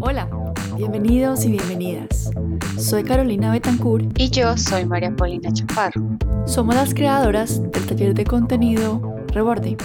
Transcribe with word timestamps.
Hola, 0.00 0.28
bienvenidos 0.76 1.44
y 1.44 1.50
bienvenidas. 1.50 2.30
Soy 2.78 3.04
Carolina 3.04 3.52
Betancourt 3.52 4.18
y 4.18 4.30
yo 4.30 4.56
soy 4.56 4.84
María 4.86 5.14
Paulina 5.14 5.52
Chaparro. 5.52 6.02
Somos 6.46 6.74
las 6.74 6.94
creadoras 6.94 7.62
del 7.70 7.86
taller 7.86 8.14
de 8.14 8.24
contenido 8.24 9.16
Reborde. 9.28 9.76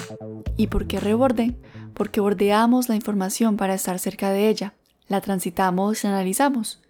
¿Y 0.56 0.68
por 0.68 0.88
qué 0.88 1.00
Reborde? 1.00 1.56
Porque 1.94 2.22
bordeamos 2.22 2.90
la 2.90 2.96
información 2.96 3.58
para 3.58 3.76
estar 3.76 4.00
cerca 4.00 4.32
de 4.32 4.50
ella, 4.50 4.74
la 5.08 5.22
transitamos 5.22 6.04
y 6.04 6.08
analizamos. 6.08 6.82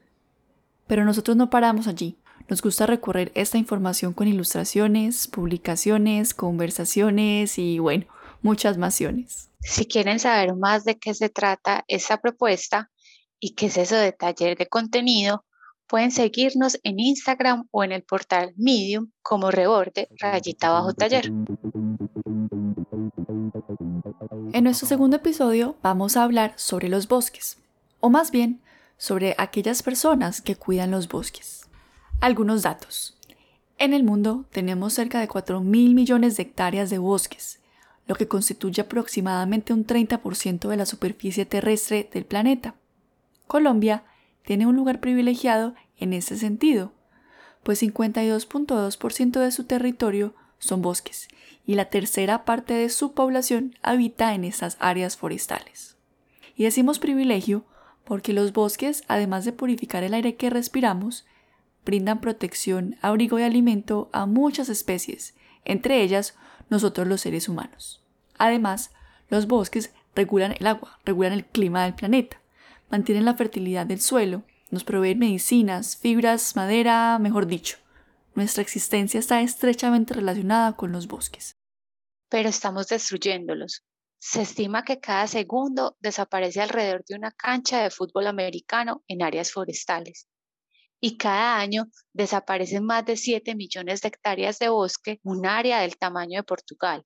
Pero 0.87 1.03
nosotros 1.03 1.35
no 1.35 1.49
paramos 1.49 1.87
allí. 1.87 2.17
Nos 2.49 2.61
gusta 2.61 2.85
recorrer 2.85 3.31
esta 3.35 3.57
información 3.57 4.13
con 4.13 4.29
ilustraciones, 4.29 5.27
publicaciones, 5.27 6.33
conversaciones 6.33 7.59
y 7.59 7.79
bueno, 7.79 8.05
muchas 8.41 8.77
masiones. 8.77 9.49
Si 9.61 9.85
quieren 9.85 10.19
saber 10.19 10.55
más 10.55 10.85
de 10.85 10.97
qué 10.97 11.13
se 11.13 11.29
trata 11.29 11.83
esta 11.87 12.17
propuesta 12.17 12.89
y 13.39 13.55
qué 13.55 13.67
es 13.67 13.77
eso 13.77 13.95
de 13.95 14.11
taller 14.11 14.57
de 14.57 14.67
contenido, 14.67 15.45
pueden 15.87 16.11
seguirnos 16.11 16.79
en 16.83 16.99
Instagram 16.99 17.67
o 17.71 17.83
en 17.83 17.91
el 17.91 18.03
portal 18.03 18.53
Medium 18.57 19.11
como 19.21 19.51
reborde 19.51 20.09
rayita 20.19 20.69
bajo 20.69 20.93
taller. 20.93 21.31
En 24.53 24.63
nuestro 24.63 24.87
segundo 24.87 25.17
episodio 25.17 25.77
vamos 25.81 26.17
a 26.17 26.23
hablar 26.23 26.53
sobre 26.55 26.89
los 26.89 27.07
bosques, 27.07 27.57
o 27.99 28.09
más 28.09 28.31
bien 28.31 28.61
sobre 28.97 29.35
aquellas 29.37 29.83
personas 29.83 30.41
que 30.41 30.55
cuidan 30.55 30.91
los 30.91 31.07
bosques. 31.07 31.69
Algunos 32.19 32.63
datos. 32.63 33.17
En 33.77 33.93
el 33.93 34.03
mundo 34.03 34.45
tenemos 34.51 34.93
cerca 34.93 35.19
de 35.19 35.27
4 35.27 35.61
mil 35.61 35.93
millones 35.93 36.35
de 36.35 36.43
hectáreas 36.43 36.89
de 36.89 36.97
bosques, 36.97 37.56
lo 38.07 38.15
que 38.15 38.27
constituye 38.27 38.81
aproximadamente 38.81 39.73
un 39.73 39.85
30% 39.85 40.69
de 40.69 40.77
la 40.77 40.85
superficie 40.85 41.45
terrestre 41.45 42.09
del 42.13 42.25
planeta. 42.25 42.75
Colombia 43.47 44.03
tiene 44.43 44.65
un 44.65 44.75
lugar 44.75 44.99
privilegiado 44.99 45.75
en 45.97 46.13
ese 46.13 46.37
sentido, 46.37 46.93
pues 47.63 47.81
52.2% 47.83 49.39
de 49.39 49.51
su 49.51 49.65
territorio 49.65 50.33
son 50.59 50.81
bosques 50.81 51.27
y 51.65 51.75
la 51.75 51.85
tercera 51.85 52.45
parte 52.45 52.73
de 52.73 52.89
su 52.89 53.11
población 53.11 53.75
habita 53.83 54.33
en 54.33 54.45
estas 54.45 54.77
áreas 54.79 55.17
forestales. 55.17 55.97
Y 56.55 56.63
decimos 56.63 56.97
privilegio 56.97 57.65
porque 58.05 58.31
los 58.31 58.53
bosques, 58.53 59.03
además 59.09 59.43
de 59.43 59.51
purificar 59.51 60.03
el 60.03 60.13
aire 60.13 60.35
que 60.35 60.49
respiramos, 60.49 61.25
brindan 61.85 62.21
protección, 62.21 62.95
abrigo 63.01 63.37
y 63.37 63.43
alimento 63.43 64.09
a 64.13 64.25
muchas 64.25 64.69
especies, 64.69 65.35
entre 65.65 66.01
ellas 66.01 66.35
nosotros 66.69 67.07
los 67.07 67.21
seres 67.21 67.49
humanos. 67.49 68.03
Además, 68.37 68.91
los 69.29 69.47
bosques 69.47 69.93
regulan 70.15 70.55
el 70.59 70.67
agua, 70.67 70.99
regulan 71.05 71.33
el 71.33 71.45
clima 71.45 71.83
del 71.83 71.95
planeta, 71.95 72.41
mantienen 72.89 73.25
la 73.25 73.35
fertilidad 73.35 73.85
del 73.85 74.01
suelo, 74.01 74.43
nos 74.69 74.83
proveen 74.83 75.19
medicinas, 75.19 75.95
fibras, 75.97 76.55
madera, 76.55 77.19
mejor 77.19 77.47
dicho. 77.47 77.77
Nuestra 78.35 78.61
existencia 78.61 79.19
está 79.19 79.41
estrechamente 79.41 80.13
relacionada 80.13 80.75
con 80.75 80.91
los 80.91 81.07
bosques. 81.07 81.55
Pero 82.29 82.49
estamos 82.49 82.87
destruyéndolos. 82.87 83.83
Se 84.19 84.41
estima 84.41 84.83
que 84.83 84.99
cada 84.99 85.27
segundo 85.27 85.95
desaparece 86.01 86.61
alrededor 86.61 87.03
de 87.07 87.15
una 87.15 87.31
cancha 87.31 87.81
de 87.81 87.91
fútbol 87.91 88.27
americano 88.27 89.03
en 89.07 89.21
áreas 89.21 89.51
forestales. 89.51 90.27
Y 90.99 91.17
cada 91.17 91.59
año 91.59 91.85
desaparecen 92.13 92.83
más 92.83 93.05
de 93.05 93.17
7 93.17 93.55
millones 93.55 94.01
de 94.01 94.07
hectáreas 94.07 94.59
de 94.59 94.69
bosque, 94.69 95.19
un 95.23 95.45
área 95.45 95.81
del 95.81 95.97
tamaño 95.97 96.39
de 96.39 96.43
Portugal. 96.43 97.03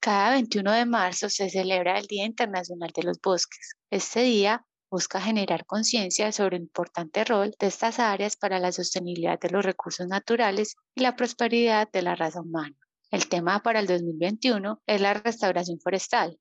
Cada 0.00 0.30
21 0.30 0.72
de 0.72 0.86
marzo 0.86 1.28
se 1.30 1.50
celebra 1.50 1.98
el 1.98 2.06
Día 2.06 2.24
Internacional 2.24 2.90
de 2.94 3.02
los 3.02 3.20
Bosques. 3.20 3.74
Este 3.90 4.22
día 4.22 4.64
busca 4.90 5.20
generar 5.20 5.66
conciencia 5.66 6.30
sobre 6.32 6.56
el 6.56 6.62
importante 6.62 7.24
rol 7.24 7.54
de 7.58 7.66
estas 7.66 7.98
áreas 7.98 8.36
para 8.36 8.60
la 8.60 8.72
sostenibilidad 8.72 9.40
de 9.40 9.50
los 9.50 9.64
recursos 9.64 10.06
naturales 10.06 10.76
y 10.94 11.00
la 11.00 11.16
prosperidad 11.16 11.90
de 11.90 12.02
la 12.02 12.14
raza 12.14 12.40
humana. 12.40 12.76
El 13.10 13.28
tema 13.28 13.62
para 13.62 13.80
el 13.80 13.86
2021 13.86 14.82
es 14.86 15.00
la 15.00 15.14
restauración 15.14 15.80
forestal, 15.80 16.38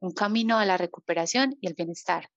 un 0.00 0.12
camino 0.12 0.58
a 0.58 0.64
la 0.64 0.76
recuperación 0.76 1.56
y 1.60 1.68
el 1.68 1.74
bienestar. 1.74 2.30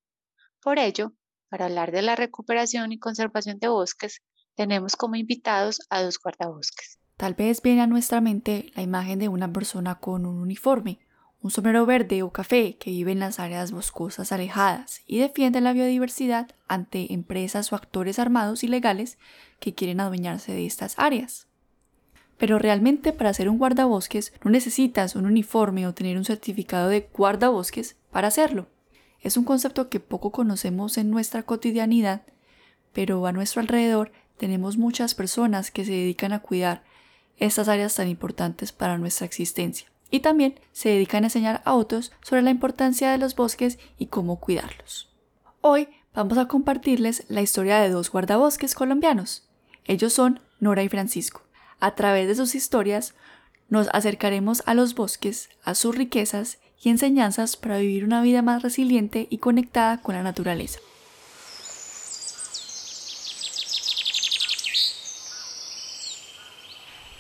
Por 0.62 0.80
ello, 0.80 1.14
para 1.50 1.66
hablar 1.66 1.92
de 1.92 2.02
la 2.02 2.16
recuperación 2.16 2.92
y 2.92 3.00
conservación 3.00 3.60
de 3.60 3.68
bosques, 3.68 4.22
tenemos 4.56 4.96
como 4.96 5.16
invitados 5.16 5.82
a 5.90 6.02
dos 6.02 6.20
guardabosques. 6.20 7.00
Tal 7.16 7.34
vez 7.34 7.62
viene 7.62 7.82
a 7.82 7.88
nuestra 7.88 8.22
mente 8.22 8.72
la 8.76 8.84
imagen 8.84 9.20
de 9.20 9.28
una 9.28 9.52
persona 9.52 10.00
con 10.00 10.26
un 10.26 10.40
uniforme, 10.40 11.00
un 11.42 11.52
sombrero 11.52 11.86
verde 11.86 12.24
o 12.24 12.32
café 12.32 12.78
que 12.78 12.92
vive 12.92 13.12
en 13.12 13.20
las 13.20 13.40
áreas 13.40 13.72
boscosas 13.72 14.32
alejadas 14.32 15.02
y 15.06 15.20
defiende 15.20 15.62
la 15.62 15.74
biodiversidad 15.74 16.50
ante 16.68 17.14
empresas 17.14 17.72
o 17.72 17.76
actores 17.76 18.20
armados 18.20 18.64
ilegales 18.64 19.18
que 19.60 19.74
quieren 19.74 20.00
adueñarse 20.00 20.52
de 20.52 20.66
estas 20.66 20.98
áreas. 20.98 21.48
Pero 22.38 22.60
realmente 22.60 23.14
para 23.14 23.34
ser 23.34 23.50
un 23.50 23.58
guardabosques 23.58 24.34
no 24.44 24.52
necesitas 24.52 25.16
un 25.16 25.26
uniforme 25.26 25.88
o 25.88 25.94
tener 25.94 26.18
un 26.18 26.26
certificado 26.26 26.90
de 26.90 27.10
guardabosques 27.14 27.98
para 28.12 28.28
hacerlo. 28.28 28.68
Es 29.28 29.36
un 29.36 29.44
concepto 29.44 29.90
que 29.90 30.00
poco 30.00 30.32
conocemos 30.32 30.98
en 30.98 31.12
nuestra 31.12 31.44
cotidianidad, 31.44 32.22
pero 32.94 33.26
a 33.26 33.34
nuestro 33.34 33.60
alrededor 33.60 34.14
tenemos 34.38 34.78
muchas 34.78 35.16
personas 35.16 35.70
que 35.70 35.84
se 35.84 35.92
dedican 35.92 36.32
a 36.32 36.40
cuidar 36.40 36.86
estas 37.36 37.68
áreas 37.68 37.94
tan 37.94 38.08
importantes 38.08 38.72
para 38.72 38.98
nuestra 38.98 39.26
existencia 39.26 39.92
y 40.10 40.22
también 40.22 40.58
se 40.72 40.88
dedican 40.88 41.26
a 41.26 41.28
enseñar 41.28 41.62
a 41.66 41.74
otros 41.74 42.14
sobre 42.22 42.42
la 42.42 42.52
importancia 42.52 43.12
de 43.12 43.18
los 43.18 43.36
bosques 43.36 43.80
y 43.98 44.06
cómo 44.06 44.40
cuidarlos. 44.40 45.14
Hoy 45.60 45.90
vamos 46.16 46.38
a 46.38 46.48
compartirles 46.48 47.26
la 47.28 47.42
historia 47.42 47.80
de 47.80 47.90
dos 47.90 48.10
guardabosques 48.10 48.76
colombianos. 48.76 49.50
Ellos 49.84 50.14
son 50.14 50.40
Nora 50.62 50.84
y 50.84 50.88
Francisco. 50.88 51.42
A 51.82 51.96
través 51.96 52.30
de 52.30 52.36
sus 52.36 52.56
historias 52.56 53.14
nos 53.68 53.90
acercaremos 53.92 54.64
a 54.66 54.74
los 54.74 54.96
bosques, 54.96 55.50
a 55.66 55.76
sus 55.76 55.98
riquezas 55.98 56.60
y 56.82 56.90
enseñanzas 56.90 57.58
para 57.58 57.78
vivir 57.78 58.04
una 58.04 58.22
vida 58.22 58.42
más 58.42 58.64
resiliente 58.64 59.28
y 59.30 59.40
conectada 59.40 60.02
con 60.02 60.16
la 60.16 60.24
naturaleza. 60.24 60.80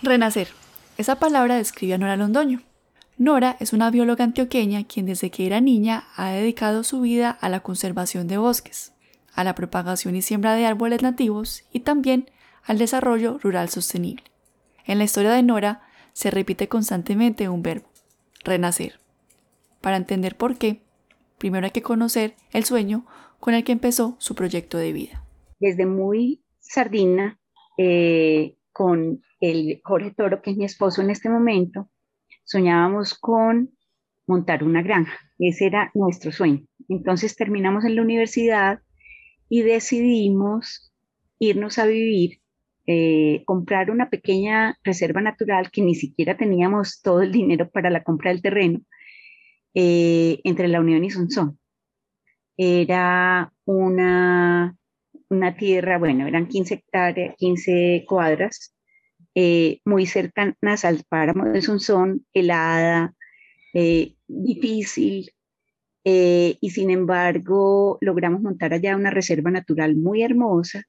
Renacer. 0.01 0.49
Esa 0.97 1.19
palabra 1.19 1.55
describe 1.55 1.93
a 1.93 1.97
Nora 1.97 2.17
Londoño, 2.17 2.61
Nora 3.19 3.57
es 3.59 3.73
una 3.73 3.89
bióloga 3.89 4.23
antioqueña 4.23 4.83
quien 4.83 5.07
desde 5.07 5.31
que 5.31 5.47
era 5.47 5.59
niña 5.59 6.05
ha 6.15 6.29
dedicado 6.29 6.83
su 6.83 7.01
vida 7.01 7.31
a 7.31 7.49
la 7.49 7.61
conservación 7.61 8.27
de 8.27 8.37
bosques, 8.37 8.93
a 9.33 9.43
la 9.43 9.55
propagación 9.55 10.15
y 10.15 10.21
siembra 10.21 10.53
de 10.53 10.67
árboles 10.67 11.01
nativos 11.01 11.63
y 11.71 11.79
también 11.79 12.29
al 12.63 12.77
desarrollo 12.77 13.39
rural 13.39 13.69
sostenible. 13.69 14.23
En 14.85 14.99
la 14.99 15.05
historia 15.05 15.31
de 15.31 15.41
Nora 15.41 15.81
se 16.13 16.29
repite 16.29 16.67
constantemente 16.67 17.49
un 17.49 17.63
verbo, 17.63 17.89
renacer. 18.43 18.99
Para 19.81 19.97
entender 19.97 20.35
por 20.35 20.57
qué, 20.57 20.81
primero 21.37 21.65
hay 21.65 21.71
que 21.71 21.81
conocer 21.81 22.35
el 22.51 22.63
sueño 22.63 23.05
con 23.39 23.53
el 23.53 23.63
que 23.63 23.71
empezó 23.71 24.15
su 24.19 24.35
proyecto 24.35 24.77
de 24.77 24.91
vida. 24.91 25.23
Desde 25.59 25.85
muy 25.85 26.41
sardina, 26.59 27.39
eh, 27.77 28.55
con 28.71 29.21
el 29.39 29.81
Jorge 29.83 30.11
Toro, 30.11 30.41
que 30.41 30.51
es 30.51 30.57
mi 30.57 30.65
esposo 30.65 31.01
en 31.01 31.09
este 31.09 31.29
momento, 31.29 31.89
soñábamos 32.43 33.17
con 33.17 33.71
montar 34.25 34.63
una 34.63 34.81
granja. 34.81 35.17
Ese 35.39 35.65
era 35.67 35.91
nuestro 35.93 36.31
sueño. 36.31 36.65
Entonces 36.89 37.35
terminamos 37.35 37.85
en 37.85 37.95
la 37.95 38.01
universidad 38.01 38.79
y 39.49 39.61
decidimos 39.61 40.91
irnos 41.39 41.77
a 41.77 41.85
vivir, 41.85 42.41
eh, 42.87 43.43
comprar 43.45 43.91
una 43.91 44.09
pequeña 44.09 44.77
reserva 44.83 45.21
natural 45.21 45.71
que 45.71 45.81
ni 45.81 45.95
siquiera 45.95 46.37
teníamos 46.37 47.01
todo 47.01 47.21
el 47.21 47.31
dinero 47.31 47.69
para 47.69 47.89
la 47.89 48.03
compra 48.03 48.31
del 48.31 48.41
terreno 48.41 48.81
eh, 49.79 50.41
entre 50.43 50.67
La 50.67 50.79
Unión 50.79 51.03
y 51.03 51.11
Sonsón. 51.11 51.59
Era 52.57 53.53
una, 53.65 54.75
una 55.29 55.55
tierra, 55.55 55.99
bueno, 55.99 56.25
eran 56.25 56.47
15 56.47 56.73
hectáreas, 56.73 57.35
15 57.37 58.03
cuadras 58.07 58.75
eh, 59.35 59.81
muy 59.85 60.07
cercanas 60.07 60.83
al 60.83 61.03
páramo 61.07 61.45
de 61.45 61.61
Sonsón, 61.61 62.25
helada, 62.33 63.13
eh, 63.75 64.15
difícil, 64.27 65.31
eh, 66.03 66.57
y 66.59 66.71
sin 66.71 66.89
embargo 66.89 67.99
logramos 68.01 68.41
montar 68.41 68.73
allá 68.73 68.95
una 68.95 69.11
reserva 69.11 69.51
natural 69.51 69.95
muy 69.95 70.23
hermosa 70.23 70.81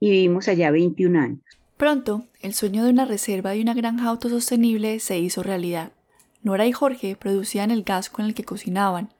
y 0.00 0.10
vivimos 0.10 0.48
allá 0.48 0.72
21 0.72 1.20
años. 1.20 1.44
Pronto, 1.76 2.26
el 2.42 2.54
sueño 2.54 2.82
de 2.82 2.90
una 2.90 3.04
reserva 3.04 3.54
y 3.54 3.62
una 3.62 3.74
granja 3.74 4.08
autosostenible 4.08 4.98
se 4.98 5.20
hizo 5.20 5.44
realidad. 5.44 5.92
Nora 6.44 6.66
y 6.66 6.72
Jorge 6.72 7.16
producían 7.16 7.72
el 7.72 7.82
gas 7.82 8.08
con 8.08 8.24
el 8.24 8.34
que 8.34 8.44
cocinaban, 8.44 9.12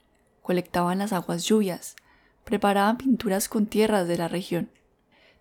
colectaban 0.43 0.99
las 0.99 1.13
aguas 1.13 1.43
lluvias, 1.43 1.97
preparaban 2.45 2.99
pinturas 2.99 3.49
con 3.49 3.67
tierras 3.67 4.07
de 4.07 4.17
la 4.17 4.29
región 4.29 4.71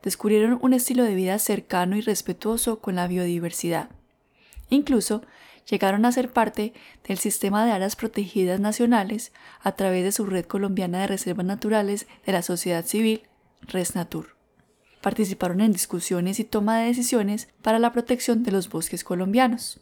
descubrieron 0.03 0.59
un 0.61 0.73
estilo 0.73 1.03
de 1.03 1.15
vida 1.15 1.39
cercano 1.39 1.95
y 1.95 2.01
respetuoso 2.01 2.79
con 2.79 2.95
la 2.95 3.07
biodiversidad. 3.07 3.89
Incluso 4.69 5.23
llegaron 5.69 6.05
a 6.05 6.11
ser 6.11 6.31
parte 6.31 6.73
del 7.07 7.17
sistema 7.17 7.65
de 7.65 7.71
áreas 7.71 7.95
protegidas 7.95 8.59
nacionales 8.59 9.31
a 9.61 9.71
través 9.71 10.03
de 10.03 10.11
su 10.11 10.25
red 10.25 10.45
colombiana 10.45 10.99
de 10.99 11.07
reservas 11.07 11.45
naturales 11.45 12.05
de 12.25 12.33
la 12.33 12.41
sociedad 12.41 12.85
civil, 12.85 13.23
Resnatur. 13.61 14.35
Participaron 15.01 15.61
en 15.61 15.71
discusiones 15.71 16.39
y 16.39 16.43
toma 16.43 16.79
de 16.79 16.87
decisiones 16.87 17.47
para 17.61 17.79
la 17.79 17.93
protección 17.93 18.43
de 18.43 18.51
los 18.51 18.69
bosques 18.69 19.03
colombianos. 19.03 19.79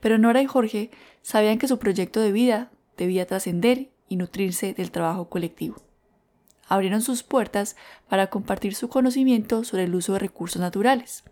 Pero 0.00 0.18
Nora 0.18 0.42
y 0.42 0.46
Jorge 0.46 0.90
sabían 1.22 1.58
que 1.58 1.68
su 1.68 1.78
proyecto 1.78 2.20
de 2.20 2.32
vida 2.32 2.70
debía 2.96 3.26
trascender 3.26 3.90
y 4.08 4.16
nutrirse 4.16 4.74
del 4.74 4.90
trabajo 4.90 5.28
colectivo. 5.28 5.76
Abrieron 6.68 7.02
sus 7.02 7.22
puertas 7.22 7.76
para 8.08 8.28
compartir 8.28 8.74
su 8.74 8.88
conocimiento 8.88 9.64
sobre 9.64 9.84
el 9.84 9.94
uso 9.94 10.14
de 10.14 10.18
recursos 10.18 10.60
naturales 10.60 11.24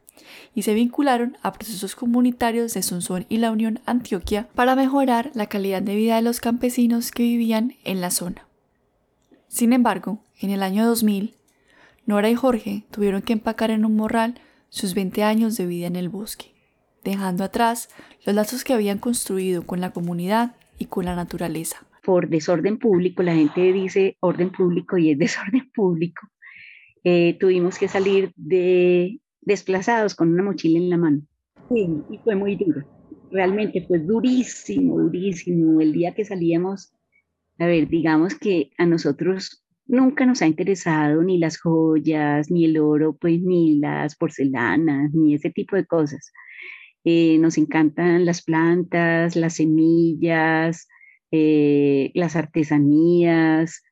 y 0.54 0.62
se 0.62 0.74
vincularon 0.74 1.36
a 1.42 1.52
procesos 1.52 1.96
comunitarios 1.96 2.74
de 2.74 2.82
Sonsón 2.82 3.26
y 3.28 3.38
la 3.38 3.50
Unión 3.50 3.80
Antioquia 3.84 4.48
para 4.54 4.76
mejorar 4.76 5.30
la 5.34 5.46
calidad 5.46 5.82
de 5.82 5.96
vida 5.96 6.16
de 6.16 6.22
los 6.22 6.40
campesinos 6.40 7.10
que 7.10 7.24
vivían 7.24 7.74
en 7.84 8.00
la 8.00 8.10
zona. 8.10 8.46
Sin 9.48 9.72
embargo, 9.72 10.20
en 10.40 10.50
el 10.50 10.62
año 10.62 10.86
2000, 10.86 11.36
Nora 12.06 12.30
y 12.30 12.34
Jorge 12.34 12.84
tuvieron 12.90 13.22
que 13.22 13.32
empacar 13.32 13.70
en 13.70 13.84
un 13.84 13.96
morral 13.96 14.40
sus 14.68 14.94
20 14.94 15.22
años 15.22 15.56
de 15.56 15.66
vida 15.66 15.86
en 15.86 15.96
el 15.96 16.08
bosque, 16.08 16.53
dejando 17.04 17.44
atrás 17.44 17.88
los 18.24 18.34
lazos 18.34 18.64
que 18.64 18.72
habían 18.72 18.98
construido 18.98 19.64
con 19.64 19.80
la 19.80 19.92
comunidad 19.92 20.56
y 20.78 20.86
con 20.86 21.04
la 21.04 21.14
naturaleza. 21.14 21.86
Por 22.02 22.28
desorden 22.28 22.78
público, 22.78 23.22
la 23.22 23.34
gente 23.34 23.72
dice 23.72 24.16
orden 24.20 24.50
público 24.50 24.98
y 24.98 25.10
es 25.10 25.18
desorden 25.18 25.70
público. 25.72 26.28
Eh, 27.04 27.36
tuvimos 27.38 27.78
que 27.78 27.88
salir 27.88 28.32
de 28.36 29.20
desplazados 29.42 30.14
con 30.14 30.32
una 30.32 30.42
mochila 30.42 30.78
en 30.78 30.90
la 30.90 30.96
mano. 30.96 31.20
Sí, 31.68 31.86
y 32.10 32.18
fue 32.18 32.34
muy 32.34 32.56
duro. 32.56 32.82
Realmente 33.30 33.84
fue 33.86 33.98
durísimo, 33.98 34.98
durísimo. 34.98 35.80
El 35.80 35.92
día 35.92 36.14
que 36.14 36.24
salíamos, 36.24 36.94
a 37.58 37.66
ver, 37.66 37.88
digamos 37.88 38.34
que 38.34 38.70
a 38.78 38.86
nosotros 38.86 39.64
nunca 39.86 40.24
nos 40.24 40.40
ha 40.42 40.46
interesado 40.46 41.22
ni 41.22 41.38
las 41.38 41.58
joyas, 41.58 42.50
ni 42.50 42.64
el 42.64 42.78
oro, 42.78 43.16
pues 43.20 43.40
ni 43.42 43.78
las 43.78 44.16
porcelanas, 44.16 45.12
ni 45.12 45.34
ese 45.34 45.50
tipo 45.50 45.76
de 45.76 45.84
cosas. 45.84 46.32
Eh, 47.04 47.38
nos 47.38 47.58
encantan 47.58 48.24
las 48.24 48.42
plantas, 48.42 49.36
las 49.36 49.56
semillas, 49.56 50.88
eh, 51.30 52.10
las 52.14 52.36
artesanías. 52.36 53.82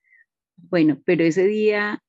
Bueno, 0.56 1.00
pero 1.04 1.24
ese 1.24 1.46
día 1.46 2.02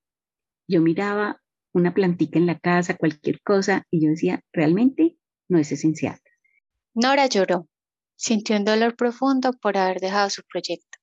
yo 0.68 0.82
miraba 0.82 1.42
una 1.74 1.94
plantita 1.94 2.40
en 2.40 2.46
la 2.46 2.60
casa, 2.60 2.96
cualquier 2.96 3.42
cosa, 3.42 3.86
y 3.92 4.06
yo 4.06 4.12
decía, 4.12 4.42
realmente 4.54 5.18
no 5.50 5.58
es 5.58 5.72
esencial. 5.72 6.20
Nora 6.94 7.26
lloró, 7.26 7.68
sintió 8.16 8.56
un 8.56 8.66
dolor 8.66 8.96
profundo 8.96 9.54
por 9.54 9.78
haber 9.78 10.00
dejado 10.00 10.30
su 10.30 10.44
proyecto, 10.44 11.00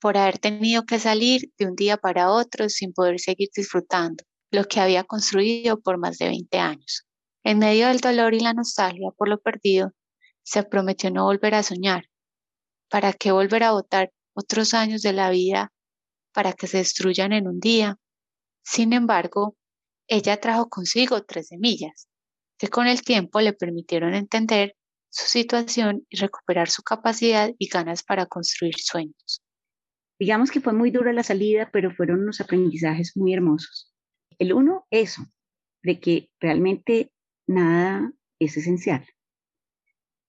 por 0.00 0.16
haber 0.16 0.38
tenido 0.38 0.84
que 0.84 0.98
salir 0.98 1.50
de 1.58 1.66
un 1.66 1.74
día 1.74 1.96
para 1.96 2.30
otro 2.30 2.68
sin 2.68 2.92
poder 2.92 3.18
seguir 3.18 3.48
disfrutando 3.54 4.24
lo 4.52 4.64
que 4.64 4.80
había 4.80 5.04
construido 5.04 5.80
por 5.80 5.98
más 5.98 6.18
de 6.18 6.28
20 6.28 6.58
años. 6.58 7.05
En 7.46 7.60
medio 7.60 7.86
del 7.86 8.00
dolor 8.00 8.34
y 8.34 8.40
la 8.40 8.54
nostalgia 8.54 9.12
por 9.16 9.28
lo 9.28 9.40
perdido, 9.40 9.92
se 10.42 10.64
prometió 10.64 11.12
no 11.12 11.26
volver 11.26 11.54
a 11.54 11.62
soñar. 11.62 12.06
¿Para 12.90 13.12
qué 13.12 13.30
volver 13.30 13.62
a 13.62 13.70
votar 13.70 14.10
otros 14.34 14.74
años 14.74 15.00
de 15.02 15.12
la 15.12 15.30
vida 15.30 15.72
para 16.32 16.54
que 16.54 16.66
se 16.66 16.78
destruyan 16.78 17.32
en 17.32 17.46
un 17.46 17.60
día? 17.60 17.98
Sin 18.64 18.92
embargo, 18.92 19.56
ella 20.08 20.40
trajo 20.40 20.68
consigo 20.68 21.22
tres 21.22 21.46
semillas, 21.46 22.08
que 22.58 22.66
con 22.66 22.88
el 22.88 23.02
tiempo 23.02 23.40
le 23.40 23.52
permitieron 23.52 24.14
entender 24.14 24.74
su 25.08 25.26
situación 25.28 26.04
y 26.10 26.16
recuperar 26.16 26.68
su 26.68 26.82
capacidad 26.82 27.52
y 27.60 27.68
ganas 27.68 28.02
para 28.02 28.26
construir 28.26 28.74
sueños. 28.76 29.40
Digamos 30.18 30.50
que 30.50 30.60
fue 30.60 30.72
muy 30.72 30.90
dura 30.90 31.12
la 31.12 31.22
salida, 31.22 31.70
pero 31.72 31.94
fueron 31.94 32.22
unos 32.22 32.40
aprendizajes 32.40 33.16
muy 33.16 33.34
hermosos. 33.34 33.94
El 34.36 34.52
uno, 34.52 34.84
eso, 34.90 35.22
de 35.84 36.00
que 36.00 36.28
realmente 36.40 37.12
nada 37.46 38.12
es 38.38 38.56
esencial. 38.56 39.06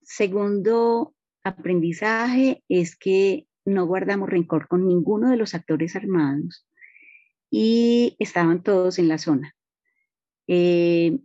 Segundo 0.01 1.15
aprendizaje 1.43 2.63
es 2.69 2.97
que 2.97 3.47
no 3.65 3.85
guardamos 3.85 4.29
rencor 4.29 4.67
con 4.67 4.87
ninguno 4.87 5.29
de 5.29 5.37
los 5.37 5.53
actores 5.53 5.95
armados 5.95 6.65
y 7.49 8.15
estaban 8.19 8.63
todos 8.63 8.99
en 8.99 9.07
la 9.07 9.17
zona. 9.17 9.55
Eh, 10.47 11.19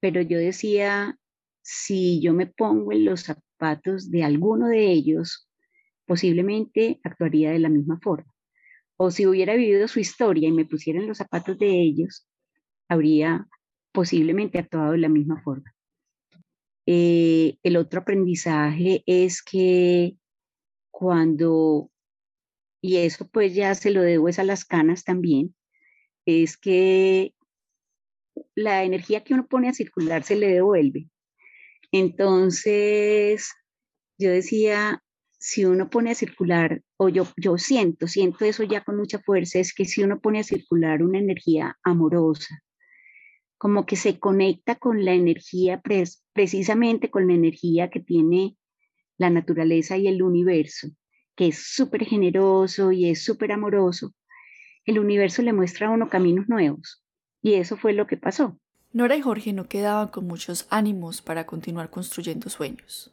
pero 0.00 0.20
yo 0.20 0.38
decía, 0.38 1.18
si 1.62 2.20
yo 2.20 2.34
me 2.34 2.46
pongo 2.46 2.92
en 2.92 3.04
los 3.04 3.22
zapatos 3.22 4.10
de 4.10 4.24
alguno 4.24 4.68
de 4.68 4.92
ellos, 4.92 5.48
posiblemente 6.06 7.00
actuaría 7.02 7.50
de 7.50 7.58
la 7.58 7.68
misma 7.68 7.98
forma. 8.00 8.30
O 8.96 9.10
si 9.10 9.26
hubiera 9.26 9.54
vivido 9.54 9.88
su 9.88 10.00
historia 10.00 10.48
y 10.48 10.52
me 10.52 10.64
pusiera 10.64 11.00
en 11.00 11.08
los 11.08 11.18
zapatos 11.18 11.58
de 11.58 11.80
ellos, 11.80 12.28
habría 12.88 13.48
posiblemente 13.96 14.58
actuado 14.58 14.92
de 14.92 14.98
la 14.98 15.08
misma 15.08 15.40
forma. 15.40 15.74
Eh, 16.84 17.56
el 17.62 17.78
otro 17.78 18.00
aprendizaje 18.00 19.02
es 19.06 19.42
que 19.42 20.18
cuando, 20.90 21.90
y 22.82 22.98
eso 22.98 23.26
pues 23.26 23.54
ya 23.54 23.74
se 23.74 23.90
lo 23.90 24.02
debo 24.02 24.28
es 24.28 24.38
a 24.38 24.44
las 24.44 24.66
canas 24.66 25.02
también, 25.02 25.54
es 26.26 26.58
que 26.58 27.34
la 28.54 28.84
energía 28.84 29.24
que 29.24 29.32
uno 29.32 29.46
pone 29.46 29.70
a 29.70 29.72
circular 29.72 30.24
se 30.24 30.36
le 30.36 30.48
devuelve. 30.48 31.08
Entonces, 31.90 33.50
yo 34.18 34.30
decía, 34.30 35.02
si 35.38 35.64
uno 35.64 35.88
pone 35.88 36.10
a 36.10 36.14
circular, 36.14 36.82
o 36.98 37.08
yo, 37.08 37.26
yo 37.38 37.56
siento, 37.56 38.08
siento 38.08 38.44
eso 38.44 38.62
ya 38.62 38.84
con 38.84 38.98
mucha 38.98 39.20
fuerza, 39.20 39.58
es 39.58 39.72
que 39.72 39.86
si 39.86 40.02
uno 40.02 40.20
pone 40.20 40.40
a 40.40 40.44
circular 40.44 41.02
una 41.02 41.18
energía 41.18 41.78
amorosa, 41.82 42.62
como 43.58 43.86
que 43.86 43.96
se 43.96 44.18
conecta 44.18 44.76
con 44.76 45.04
la 45.04 45.12
energía, 45.12 45.82
precisamente 46.32 47.10
con 47.10 47.26
la 47.26 47.34
energía 47.34 47.90
que 47.90 48.00
tiene 48.00 48.56
la 49.18 49.30
naturaleza 49.30 49.96
y 49.96 50.08
el 50.08 50.22
universo, 50.22 50.88
que 51.34 51.48
es 51.48 51.58
súper 51.74 52.04
generoso 52.04 52.92
y 52.92 53.08
es 53.08 53.24
súper 53.24 53.52
amoroso, 53.52 54.12
el 54.84 54.98
universo 54.98 55.42
le 55.42 55.52
muestra 55.52 55.88
a 55.88 55.90
uno 55.90 56.08
caminos 56.08 56.48
nuevos. 56.48 57.02
Y 57.42 57.54
eso 57.54 57.76
fue 57.76 57.92
lo 57.92 58.06
que 58.06 58.16
pasó. 58.16 58.58
Nora 58.92 59.16
y 59.16 59.20
Jorge 59.20 59.52
no 59.52 59.68
quedaban 59.68 60.08
con 60.08 60.26
muchos 60.26 60.66
ánimos 60.70 61.20
para 61.22 61.44
continuar 61.44 61.90
construyendo 61.90 62.48
sueños, 62.48 63.12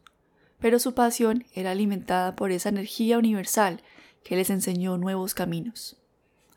pero 0.60 0.80
su 0.80 0.94
pasión 0.94 1.46
era 1.54 1.72
alimentada 1.72 2.36
por 2.36 2.52
esa 2.52 2.70
energía 2.70 3.18
universal 3.18 3.82
que 4.24 4.36
les 4.36 4.50
enseñó 4.50 4.98
nuevos 4.98 5.34
caminos. 5.34 5.98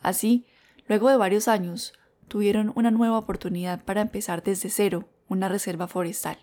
Así, 0.00 0.45
luego 0.87 1.11
de 1.11 1.16
varios 1.16 1.49
años, 1.49 1.93
tuvieron 2.28 2.73
una 2.75 2.90
nueva 2.90 3.18
oportunidad 3.18 3.85
para 3.85 4.00
empezar 4.00 4.42
desde 4.42 4.71
cero 4.71 5.09
una 5.28 5.49
reserva 5.49 5.88
forestal. 5.88 6.38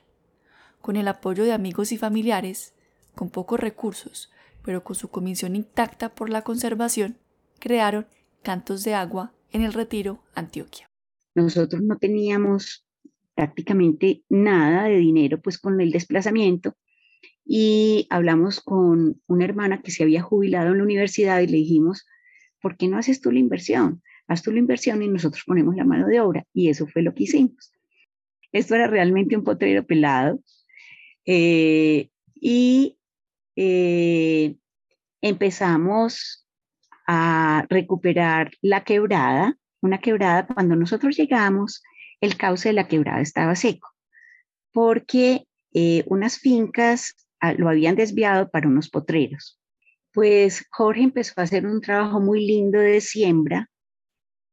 Con 0.81 0.95
el 0.95 1.07
apoyo 1.07 1.43
de 1.43 1.53
amigos 1.53 1.91
y 1.91 1.97
familiares, 1.97 2.73
con 3.15 3.29
pocos 3.29 3.59
recursos, 3.59 4.31
pero 4.63 4.83
con 4.83 4.95
su 4.95 5.09
comisión 5.09 5.55
intacta 5.55 6.13
por 6.15 6.29
la 6.29 6.41
conservación, 6.41 7.17
crearon 7.59 8.07
Cantos 8.41 8.83
de 8.83 8.93
Agua 8.93 9.33
en 9.51 9.61
el 9.61 9.73
Retiro, 9.73 10.23
Antioquia. 10.35 10.89
Nosotros 11.35 11.81
no 11.81 11.97
teníamos 11.97 12.85
prácticamente 13.35 14.23
nada 14.29 14.85
de 14.85 14.97
dinero 14.97 15.41
pues 15.41 15.57
con 15.57 15.79
el 15.81 15.91
desplazamiento 15.91 16.75
y 17.45 18.07
hablamos 18.09 18.61
con 18.61 19.21
una 19.27 19.45
hermana 19.45 19.81
que 19.81 19.91
se 19.91 20.03
había 20.03 20.21
jubilado 20.21 20.71
en 20.71 20.77
la 20.77 20.83
universidad 20.83 21.39
y 21.41 21.47
le 21.47 21.57
dijimos, 21.57 22.05
¿por 22.61 22.77
qué 22.77 22.87
no 22.87 22.97
haces 22.97 23.21
tú 23.21 23.31
la 23.31 23.39
inversión? 23.39 24.01
Haz 24.27 24.41
tú 24.41 24.51
la 24.51 24.59
inversión 24.59 25.01
y 25.01 25.07
nosotros 25.07 25.43
ponemos 25.45 25.75
la 25.75 25.85
mano 25.85 26.07
de 26.07 26.21
obra. 26.21 26.45
Y 26.53 26.69
eso 26.69 26.87
fue 26.87 27.01
lo 27.01 27.13
que 27.13 27.23
hicimos. 27.23 27.73
Esto 28.51 28.75
era 28.75 28.87
realmente 28.87 29.35
un 29.35 29.43
potrero 29.43 29.85
pelado. 29.85 30.39
Eh, 31.25 32.09
y 32.35 32.97
eh, 33.55 34.55
empezamos 35.21 36.47
a 37.07 37.65
recuperar 37.69 38.51
la 38.61 38.83
quebrada 38.83 39.57
una 39.83 39.99
quebrada, 39.99 40.47
cuando 40.47 40.75
nosotros 40.75 41.17
llegamos, 41.17 41.83
el 42.21 42.37
cauce 42.37 42.69
de 42.69 42.73
la 42.73 42.87
quebrada 42.87 43.21
estaba 43.21 43.55
seco, 43.55 43.89
porque 44.71 45.45
eh, 45.73 46.03
unas 46.07 46.39
fincas 46.39 47.27
ah, 47.41 47.53
lo 47.53 47.69
habían 47.69 47.95
desviado 47.95 48.49
para 48.49 48.67
unos 48.67 48.89
potreros. 48.89 49.59
Pues 50.13 50.65
Jorge 50.71 51.01
empezó 51.01 51.33
a 51.37 51.43
hacer 51.43 51.65
un 51.65 51.81
trabajo 51.81 52.21
muy 52.21 52.45
lindo 52.45 52.79
de 52.79 53.01
siembra 53.01 53.69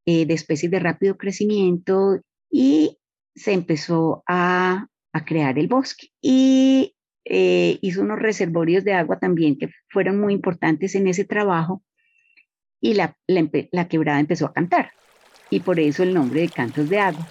eh, 0.06 0.26
de 0.26 0.34
especies 0.34 0.70
de 0.70 0.78
rápido 0.78 1.16
crecimiento 1.16 2.20
y 2.50 2.98
se 3.34 3.52
empezó 3.52 4.22
a, 4.26 4.86
crear 5.26 5.58
el 5.58 5.68
bosque. 5.68 6.08
Y 6.22 6.94
eh, 7.24 7.78
hizo 7.82 8.00
unos 8.02 8.18
reservorios 8.18 8.84
de 8.84 8.94
agua 8.94 9.18
también 9.18 9.58
que 9.58 9.70
fueron 9.88 10.20
muy 10.20 10.32
importantes 10.32 10.94
en 10.94 11.08
ese 11.08 11.24
trabajo 11.24 11.82
y 12.80 12.94
la, 12.94 13.16
la 13.26 13.88
quebrada 13.88 14.20
empezó 14.20 14.46
a 14.46 14.52
cantar 14.52 14.92
y 15.50 15.60
por 15.60 15.80
eso 15.80 16.02
el 16.02 16.14
nombre 16.14 16.40
de 16.40 16.48
Cantos 16.48 16.88
de 16.88 17.00
Agua. 17.00 17.26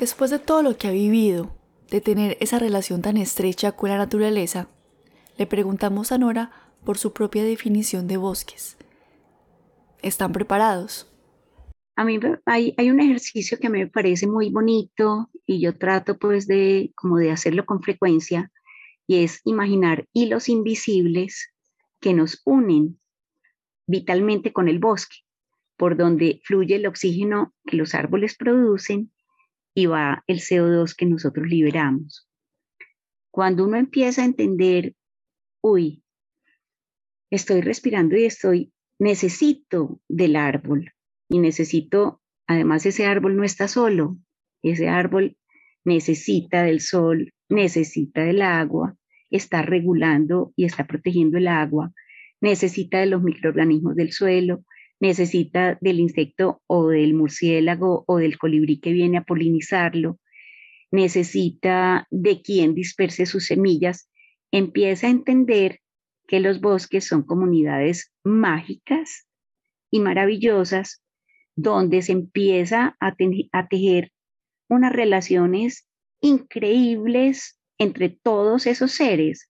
Después 0.00 0.30
de 0.30 0.38
todo 0.38 0.62
lo 0.62 0.76
que 0.76 0.88
ha 0.88 0.90
vivido, 0.90 1.54
de 1.90 2.00
tener 2.00 2.36
esa 2.40 2.58
relación 2.58 3.02
tan 3.02 3.16
estrecha 3.16 3.72
con 3.72 3.90
la 3.90 3.98
naturaleza, 3.98 4.68
le 5.36 5.46
preguntamos 5.46 6.10
a 6.10 6.18
Nora 6.18 6.50
por 6.84 6.98
su 6.98 7.12
propia 7.12 7.44
definición 7.44 8.08
de 8.08 8.16
bosques. 8.16 8.76
¿Están 10.04 10.32
preparados? 10.32 11.10
A 11.96 12.04
mí 12.04 12.20
hay, 12.44 12.74
hay, 12.76 12.90
un 12.90 13.00
ejercicio 13.00 13.58
que 13.58 13.70
me 13.70 13.86
parece 13.86 14.26
muy 14.26 14.50
bonito 14.50 15.30
y 15.46 15.62
yo 15.62 15.78
trato 15.78 16.18
pues 16.18 16.46
de 16.46 16.92
como 16.94 17.16
de 17.16 17.30
hacerlo 17.30 17.64
con 17.64 17.82
frecuencia 17.82 18.52
y 19.06 19.24
es 19.24 19.40
imaginar 19.44 20.06
hilos 20.12 20.50
invisibles 20.50 21.50
que 22.00 22.12
nos 22.12 22.42
unen 22.44 23.00
vitalmente 23.86 24.52
con 24.52 24.68
el 24.68 24.78
bosque, 24.78 25.16
por 25.78 25.96
donde 25.96 26.42
fluye 26.44 26.76
el 26.76 26.86
oxígeno 26.86 27.54
que 27.64 27.78
los 27.78 27.94
árboles 27.94 28.36
producen 28.36 29.10
y 29.72 29.86
va 29.86 30.22
el 30.26 30.40
CO2 30.40 30.94
que 30.94 31.06
nosotros 31.06 31.46
liberamos. 31.46 32.28
Cuando 33.30 33.64
uno 33.64 33.78
empieza 33.78 34.20
a 34.20 34.26
entender, 34.26 34.94
uy, 35.62 36.04
estoy 37.30 37.62
respirando 37.62 38.18
y 38.18 38.26
estoy, 38.26 38.73
necesito 39.04 40.00
del 40.08 40.34
árbol 40.34 40.94
y 41.28 41.38
necesito, 41.38 42.22
además 42.46 42.86
ese 42.86 43.04
árbol 43.04 43.36
no 43.36 43.44
está 43.44 43.68
solo, 43.68 44.16
ese 44.62 44.88
árbol 44.88 45.36
necesita 45.84 46.62
del 46.62 46.80
sol, 46.80 47.34
necesita 47.50 48.24
del 48.24 48.40
agua, 48.40 48.96
está 49.30 49.60
regulando 49.60 50.54
y 50.56 50.64
está 50.64 50.86
protegiendo 50.86 51.36
el 51.36 51.48
agua, 51.48 51.92
necesita 52.40 52.98
de 52.98 53.04
los 53.04 53.22
microorganismos 53.22 53.94
del 53.94 54.10
suelo, 54.10 54.64
necesita 55.00 55.76
del 55.82 56.00
insecto 56.00 56.62
o 56.66 56.88
del 56.88 57.12
murciélago 57.12 58.04
o 58.06 58.16
del 58.16 58.38
colibrí 58.38 58.80
que 58.80 58.94
viene 58.94 59.18
a 59.18 59.24
polinizarlo, 59.24 60.18
necesita 60.90 62.06
de 62.10 62.40
quien 62.40 62.74
disperse 62.74 63.26
sus 63.26 63.48
semillas, 63.48 64.08
empieza 64.50 65.08
a 65.08 65.10
entender 65.10 65.80
que 66.34 66.40
los 66.40 66.60
bosques 66.60 67.06
son 67.06 67.22
comunidades 67.22 68.12
mágicas 68.24 69.28
y 69.88 70.00
maravillosas 70.00 71.00
donde 71.54 72.02
se 72.02 72.10
empieza 72.10 72.96
a, 72.98 73.14
a 73.52 73.68
tejer 73.68 74.10
unas 74.68 74.92
relaciones 74.92 75.86
increíbles 76.20 77.60
entre 77.78 78.08
todos 78.08 78.66
esos 78.66 78.90
seres. 78.90 79.48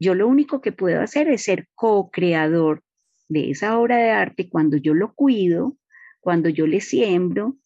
Yo 0.00 0.14
lo 0.14 0.26
único 0.28 0.62
que 0.62 0.72
puedo 0.72 1.02
hacer 1.02 1.28
es 1.28 1.42
ser 1.42 1.68
co-creador 1.74 2.82
de 3.28 3.50
esa 3.50 3.78
obra 3.78 3.98
de 3.98 4.08
arte 4.08 4.48
cuando 4.48 4.78
yo 4.78 4.94
lo 4.94 5.12
cuido, 5.12 5.76
cuando 6.20 6.48
yo 6.48 6.66
le 6.66 6.80
siembro 6.80 7.58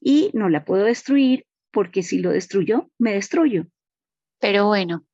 y 0.00 0.30
no 0.32 0.48
la 0.48 0.64
puedo 0.64 0.84
destruir 0.84 1.44
porque 1.70 2.02
si 2.02 2.20
lo 2.20 2.30
destruyo, 2.30 2.90
me 2.96 3.12
destruyo. 3.12 3.66
Pero 4.40 4.68
bueno, 4.68 5.04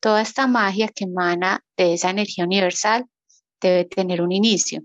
toda 0.00 0.22
esta 0.22 0.46
magia 0.46 0.88
que 0.88 1.04
emana 1.04 1.62
de 1.76 1.94
esa 1.94 2.10
energía 2.10 2.44
universal 2.44 3.06
debe 3.60 3.84
tener 3.84 4.22
un 4.22 4.32
inicio, 4.32 4.82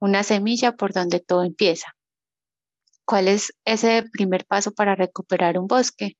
una 0.00 0.22
semilla 0.22 0.72
por 0.76 0.92
donde 0.92 1.20
todo 1.20 1.44
empieza. 1.44 1.94
¿Cuál 3.04 3.28
es 3.28 3.52
ese 3.64 4.04
primer 4.12 4.44
paso 4.44 4.72
para 4.72 4.94
recuperar 4.94 5.58
un 5.58 5.66
bosque? 5.66 6.16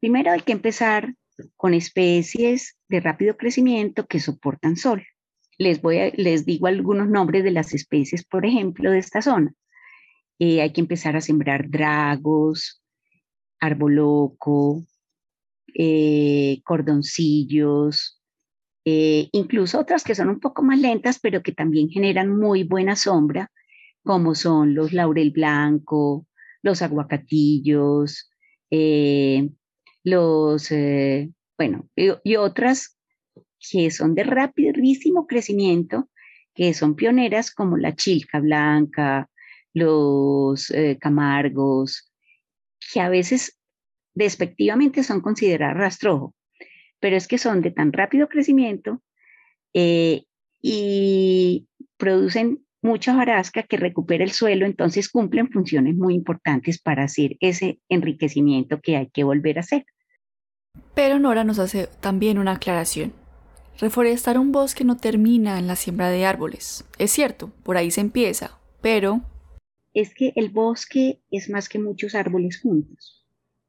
Primero 0.00 0.32
hay 0.32 0.40
que 0.40 0.52
empezar 0.52 1.14
con 1.56 1.74
especies 1.74 2.76
de 2.88 3.00
rápido 3.00 3.36
crecimiento 3.36 4.06
que 4.06 4.20
soportan 4.20 4.76
sol. 4.76 5.06
Les, 5.58 5.82
voy 5.82 5.98
a, 5.98 6.10
les 6.14 6.46
digo 6.46 6.66
algunos 6.66 7.08
nombres 7.08 7.44
de 7.44 7.50
las 7.50 7.74
especies, 7.74 8.24
por 8.24 8.46
ejemplo, 8.46 8.90
de 8.90 8.98
esta 8.98 9.20
zona. 9.20 9.52
Eh, 10.38 10.62
hay 10.62 10.72
que 10.72 10.80
empezar 10.80 11.16
a 11.16 11.20
sembrar 11.20 11.68
dragos, 11.68 12.82
arboloco, 13.60 14.84
eh, 15.72 16.60
cordoncillos, 16.64 18.20
eh, 18.84 19.28
incluso 19.32 19.80
otras 19.80 20.04
que 20.04 20.14
son 20.14 20.28
un 20.28 20.40
poco 20.40 20.62
más 20.62 20.78
lentas, 20.78 21.18
pero 21.18 21.42
que 21.42 21.52
también 21.52 21.88
generan 21.88 22.36
muy 22.36 22.64
buena 22.64 22.96
sombra, 22.96 23.50
como 24.02 24.34
son 24.34 24.74
los 24.74 24.92
laurel 24.92 25.30
blanco, 25.30 26.26
los 26.62 26.82
aguacatillos, 26.82 28.30
eh, 28.70 29.48
los, 30.04 30.70
bueno, 31.58 31.88
y, 31.96 32.36
otras 32.36 32.98
que 33.58 33.90
son 33.90 34.14
de 34.14 34.24
rapidísimo 34.24 35.26
crecimiento, 35.26 36.10
que 36.54 36.74
son 36.74 36.94
pioneras 36.94 37.50
como 37.50 37.78
la 37.78 37.96
chilca 37.96 38.38
blanca, 38.40 39.30
los 39.72 40.72
camargos, 41.00 42.12
que 42.92 43.00
a 43.00 43.08
veces 43.08 43.58
despectivamente 44.14 45.02
son 45.02 45.20
consideradas 45.20 45.76
rastrojo, 45.76 46.34
pero 47.00 47.16
es 47.16 47.28
que 47.28 47.38
son 47.38 47.60
de 47.60 47.70
tan 47.70 47.92
rápido 47.92 48.28
crecimiento 48.28 49.02
eh, 49.74 50.24
y 50.62 51.68
producen 51.96 52.64
mucha 52.80 53.12
hojarasca 53.12 53.62
que 53.64 53.76
recupera 53.76 54.24
el 54.24 54.32
suelo, 54.32 54.66
entonces 54.66 55.08
cumplen 55.08 55.50
funciones 55.50 55.96
muy 55.96 56.14
importantes 56.14 56.80
para 56.80 57.04
hacer 57.04 57.36
ese 57.40 57.80
enriquecimiento 57.88 58.80
que 58.80 58.96
hay 58.96 59.10
que 59.10 59.24
volver 59.24 59.58
a 59.58 59.60
hacer. 59.60 59.86
Pero 60.94 61.18
Nora 61.18 61.44
nos 61.44 61.58
hace 61.58 61.88
también 62.00 62.38
una 62.38 62.52
aclaración. 62.52 63.12
Reforestar 63.80 64.38
un 64.38 64.52
bosque 64.52 64.84
no 64.84 64.96
termina 64.96 65.58
en 65.58 65.66
la 65.66 65.76
siembra 65.76 66.08
de 66.08 66.26
árboles. 66.26 66.84
Es 66.98 67.10
cierto, 67.10 67.52
por 67.64 67.76
ahí 67.76 67.90
se 67.90 68.00
empieza, 68.00 68.58
pero... 68.80 69.22
Es 69.94 70.14
que 70.14 70.32
el 70.36 70.50
bosque 70.50 71.20
es 71.30 71.48
más 71.50 71.68
que 71.68 71.78
muchos 71.78 72.14
árboles 72.14 72.60
juntos 72.60 73.23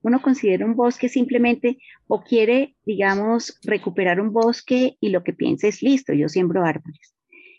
uno 0.06 0.22
considera 0.22 0.68
un 0.68 0.76
bosque 0.76 1.10
simplemente 1.10 1.80
o 2.06 2.24
quiere, 2.24 2.76
digamos, 2.86 3.60
recuperar 3.64 4.22
un 4.22 4.32
bosque 4.32 4.98
y 5.00 5.10
lo 5.10 5.24
que 5.24 5.34
piensa 5.34 5.68
es, 5.68 5.82
listo, 5.82 6.14
yo 6.14 6.30
siembro 6.30 6.64
árboles. 6.64 7.16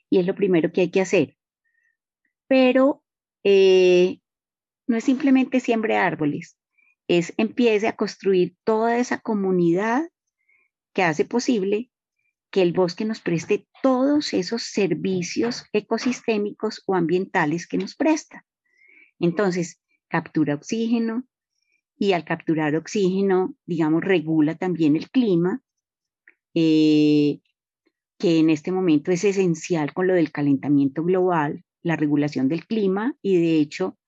Y 0.09 0.21
es 0.21 0.27
lo 0.27 0.37
primero 0.37 0.71
que 0.71 0.83
hay 0.83 0.91
que 0.93 1.01
hacer. 1.01 1.37
Pero 2.47 3.03
eh, 3.43 4.21
no 4.87 4.97
es 4.97 5.03
simplemente 5.03 5.59
siembre 5.59 5.97
árboles, 5.97 6.57
es 7.09 7.35
empiece 7.37 7.89
a 7.89 7.97
construir 7.97 8.55
toda 8.63 8.97
esa 8.97 9.19
comunidad 9.19 10.09
que 10.93 11.03
hace 11.03 11.25
posible 11.25 11.91
que 12.53 12.63
el 12.63 12.73
bosque 12.73 13.05
nos 13.05 13.21
preste 13.21 13.67
todos 13.83 14.33
esos 14.33 14.63
servicios 14.63 15.65
ecosistémicos 15.73 16.85
o 16.87 16.95
ambientales 16.95 17.67
que 17.67 17.77
nos 17.77 17.97
presta. 17.97 18.47
Entonces, 19.19 19.81
captura 20.07 20.55
oxígeno, 20.55 21.25
y 21.99 22.13
al 22.13 22.25
capturar 22.25 22.77
oxígeno, 22.77 23.55
digamos, 23.65 24.03
regula 24.05 24.55
también 24.55 24.97
el 24.97 25.11
clima, 25.11 25.63
eh, 26.55 27.41
que 28.19 28.39
en 28.39 28.51
este 28.51 28.73
momento 28.73 29.11
es 29.11 29.25
esencial 29.25 29.93
con 29.93 30.07
lo 30.07 30.15
del 30.15 30.33
calentamiento 30.33 31.03
global, 31.03 31.65
la 31.83 31.97
regulación 31.97 32.49
del 32.49 32.67
clima, 32.67 33.17
y 33.23 33.37
de 33.37 33.59
hecho, 33.59 33.99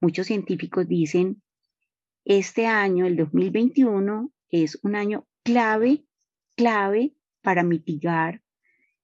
muchos 0.00 0.26
científicos 0.26 0.86
dicen, 0.86 1.42
este 2.24 2.66
año, 2.66 3.06
el 3.06 3.16
2021, 3.16 4.32
es 4.50 4.78
un 4.82 4.94
año 4.94 5.26
clave, 5.42 6.04
clave 6.56 7.14
para 7.42 7.62
mitigar 7.62 8.42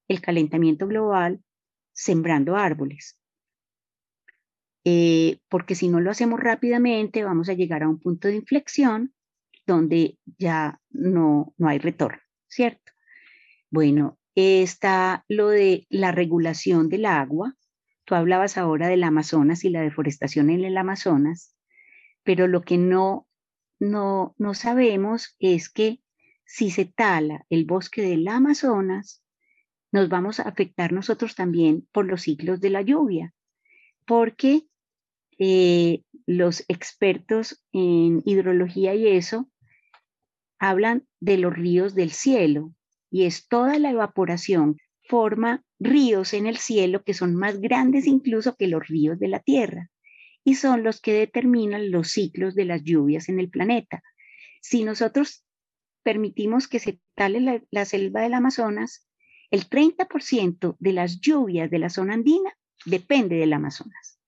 el 0.08 0.20
calentamiento 0.20 0.86
global 0.86 1.42
sembrando 1.92 2.56
árboles. 2.56 3.18
Eh, 4.84 5.38
porque 5.48 5.74
si 5.74 5.88
no 5.88 6.00
lo 6.00 6.10
hacemos 6.10 6.40
rápidamente 6.40 7.22
vamos 7.22 7.48
a 7.48 7.54
llegar 7.54 7.84
a 7.84 7.88
un 7.88 8.00
punto 8.00 8.26
de 8.26 8.34
inflexión 8.34 9.14
donde 9.64 10.18
ya 10.38 10.80
no, 10.90 11.54
no 11.56 11.68
hay 11.68 11.78
retorno, 11.78 12.20
¿cierto? 12.48 12.92
Bueno, 13.70 14.18
está 14.34 15.24
lo 15.28 15.48
de 15.48 15.86
la 15.88 16.10
regulación 16.10 16.88
del 16.88 17.06
agua. 17.06 17.54
Tú 18.04 18.16
hablabas 18.16 18.58
ahora 18.58 18.88
del 18.88 19.04
Amazonas 19.04 19.64
y 19.64 19.70
la 19.70 19.82
deforestación 19.82 20.50
en 20.50 20.64
el 20.64 20.76
Amazonas, 20.76 21.54
pero 22.24 22.48
lo 22.48 22.62
que 22.62 22.76
no, 22.76 23.28
no, 23.78 24.34
no 24.36 24.54
sabemos 24.54 25.36
es 25.38 25.70
que 25.70 26.00
si 26.44 26.70
se 26.70 26.86
tala 26.86 27.46
el 27.50 27.64
bosque 27.64 28.02
del 28.02 28.26
Amazonas, 28.26 29.22
nos 29.92 30.08
vamos 30.08 30.40
a 30.40 30.44
afectar 30.44 30.92
nosotros 30.92 31.34
también 31.34 31.86
por 31.92 32.06
los 32.06 32.22
ciclos 32.22 32.60
de 32.60 32.70
la 32.70 32.82
lluvia, 32.82 33.32
porque 34.06 34.66
eh, 35.44 36.02
los 36.24 36.64
expertos 36.68 37.64
en 37.72 38.22
hidrología 38.24 38.94
y 38.94 39.08
eso 39.08 39.50
hablan 40.60 41.04
de 41.18 41.36
los 41.36 41.52
ríos 41.52 41.96
del 41.96 42.12
cielo 42.12 42.72
y 43.10 43.24
es 43.24 43.48
toda 43.48 43.80
la 43.80 43.90
evaporación 43.90 44.76
forma 45.08 45.64
ríos 45.80 46.32
en 46.32 46.46
el 46.46 46.58
cielo 46.58 47.02
que 47.02 47.12
son 47.12 47.34
más 47.34 47.60
grandes 47.60 48.06
incluso 48.06 48.54
que 48.54 48.68
los 48.68 48.86
ríos 48.86 49.18
de 49.18 49.26
la 49.26 49.40
tierra 49.40 49.90
y 50.44 50.54
son 50.54 50.84
los 50.84 51.00
que 51.00 51.12
determinan 51.12 51.90
los 51.90 52.12
ciclos 52.12 52.54
de 52.54 52.64
las 52.64 52.84
lluvias 52.84 53.28
en 53.28 53.40
el 53.40 53.50
planeta. 53.50 54.00
Si 54.60 54.84
nosotros 54.84 55.44
permitimos 56.04 56.68
que 56.68 56.78
se 56.78 57.00
tale 57.16 57.40
la, 57.40 57.60
la 57.72 57.84
selva 57.84 58.20
del 58.20 58.34
Amazonas, 58.34 59.08
el 59.50 59.68
30% 59.68 60.76
de 60.78 60.92
las 60.92 61.20
lluvias 61.20 61.68
de 61.68 61.80
la 61.80 61.90
zona 61.90 62.14
andina 62.14 62.56
depende 62.86 63.38
del 63.38 63.52
Amazonas. 63.54 64.21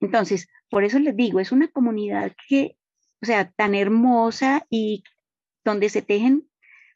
Entonces, 0.00 0.48
por 0.70 0.84
eso 0.84 0.98
les 0.98 1.16
digo, 1.16 1.40
es 1.40 1.52
una 1.52 1.68
comunidad 1.68 2.32
que, 2.48 2.76
sea, 3.22 3.50
tan 3.50 3.74
hermosa 3.74 4.66
y 4.70 5.02
donde 5.64 5.88
se 5.88 6.02
tejen 6.02 6.48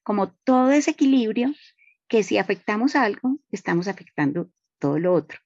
como 0.03 0.33
todo 0.45 0.71
ese 0.71 0.93
equilibrio 0.93 1.53
que 2.09 2.23
si 2.23 2.39
afectamos 2.39 2.97
algo, 2.97 3.39
estamos 3.51 3.89
afectando 3.89 4.51
todo 4.79 4.99
lo 4.99 5.15
otro. 5.15 5.39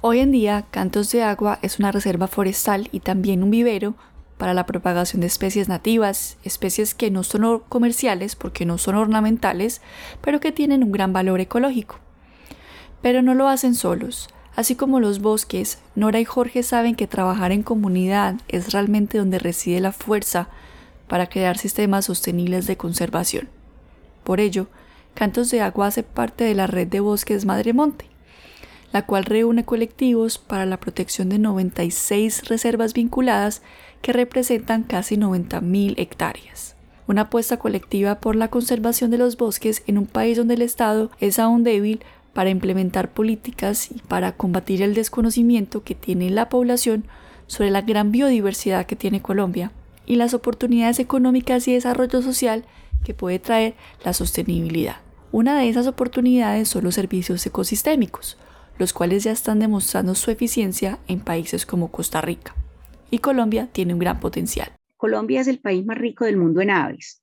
Hoy 0.00 0.20
en 0.20 0.32
día, 0.32 0.66
Cantos 0.70 1.10
de 1.12 1.22
Agua 1.22 1.58
es 1.62 1.78
una 1.78 1.92
reserva 1.92 2.26
forestal 2.26 2.88
y 2.92 3.00
también 3.00 3.42
un 3.42 3.50
vivero 3.50 3.96
para 4.36 4.54
la 4.54 4.66
propagación 4.66 5.20
de 5.20 5.26
especies 5.26 5.68
nativas, 5.68 6.38
especies 6.44 6.94
que 6.94 7.10
no 7.10 7.22
son 7.22 7.60
comerciales 7.68 8.36
porque 8.36 8.66
no 8.66 8.78
son 8.78 8.96
ornamentales, 8.96 9.80
pero 10.20 10.40
que 10.40 10.52
tienen 10.52 10.84
un 10.84 10.92
gran 10.92 11.12
valor 11.12 11.40
ecológico. 11.40 11.98
Pero 13.00 13.22
no 13.22 13.34
lo 13.34 13.48
hacen 13.48 13.74
solos. 13.74 14.28
Así 14.56 14.74
como 14.74 15.00
los 15.00 15.20
bosques, 15.20 15.78
Nora 15.94 16.18
y 16.18 16.24
Jorge 16.24 16.62
saben 16.62 16.94
que 16.94 17.06
trabajar 17.06 17.52
en 17.52 17.62
comunidad 17.62 18.36
es 18.48 18.72
realmente 18.72 19.18
donde 19.18 19.38
reside 19.38 19.80
la 19.80 19.92
fuerza 19.92 20.48
para 21.08 21.28
crear 21.28 21.58
sistemas 21.58 22.06
sostenibles 22.06 22.66
de 22.66 22.78
conservación. 22.78 23.50
Por 24.24 24.40
ello, 24.40 24.66
Cantos 25.14 25.50
de 25.50 25.60
Agua 25.60 25.88
hace 25.88 26.02
parte 26.02 26.44
de 26.44 26.54
la 26.54 26.66
red 26.66 26.88
de 26.88 27.00
bosques 27.00 27.44
Madremonte, 27.44 28.06
la 28.92 29.04
cual 29.04 29.24
reúne 29.24 29.66
colectivos 29.66 30.38
para 30.38 30.64
la 30.64 30.80
protección 30.80 31.28
de 31.28 31.38
96 31.38 32.48
reservas 32.48 32.94
vinculadas 32.94 33.60
que 34.00 34.14
representan 34.14 34.84
casi 34.84 35.18
90.000 35.18 35.94
hectáreas. 35.98 36.76
Una 37.06 37.22
apuesta 37.22 37.58
colectiva 37.58 38.20
por 38.20 38.36
la 38.36 38.48
conservación 38.48 39.10
de 39.10 39.18
los 39.18 39.36
bosques 39.36 39.82
en 39.86 39.98
un 39.98 40.06
país 40.06 40.38
donde 40.38 40.54
el 40.54 40.62
Estado 40.62 41.10
es 41.20 41.38
aún 41.38 41.62
débil 41.62 42.00
para 42.36 42.50
implementar 42.50 43.14
políticas 43.14 43.90
y 43.90 43.94
para 43.94 44.32
combatir 44.36 44.82
el 44.82 44.92
desconocimiento 44.92 45.84
que 45.84 45.94
tiene 45.94 46.28
la 46.28 46.50
población 46.50 47.06
sobre 47.46 47.70
la 47.70 47.80
gran 47.80 48.12
biodiversidad 48.12 48.84
que 48.84 48.94
tiene 48.94 49.22
Colombia 49.22 49.72
y 50.04 50.16
las 50.16 50.34
oportunidades 50.34 50.98
económicas 50.98 51.66
y 51.66 51.72
desarrollo 51.72 52.20
social 52.20 52.66
que 53.06 53.14
puede 53.14 53.38
traer 53.38 53.74
la 54.04 54.12
sostenibilidad. 54.12 54.96
Una 55.32 55.58
de 55.58 55.70
esas 55.70 55.86
oportunidades 55.86 56.68
son 56.68 56.84
los 56.84 56.96
servicios 56.96 57.46
ecosistémicos, 57.46 58.36
los 58.78 58.92
cuales 58.92 59.24
ya 59.24 59.32
están 59.32 59.58
demostrando 59.58 60.14
su 60.14 60.30
eficiencia 60.30 60.98
en 61.08 61.20
países 61.20 61.64
como 61.64 61.90
Costa 61.90 62.20
Rica. 62.20 62.54
Y 63.10 63.20
Colombia 63.20 63.70
tiene 63.72 63.94
un 63.94 63.98
gran 63.98 64.20
potencial. 64.20 64.72
Colombia 64.98 65.40
es 65.40 65.48
el 65.48 65.60
país 65.60 65.86
más 65.86 65.96
rico 65.96 66.26
del 66.26 66.36
mundo 66.36 66.60
en 66.60 66.68
aves. 66.68 67.22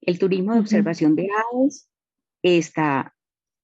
El 0.00 0.18
turismo 0.18 0.54
de 0.54 0.58
observación 0.58 1.14
de 1.14 1.28
aves 1.52 1.88
está 2.42 3.13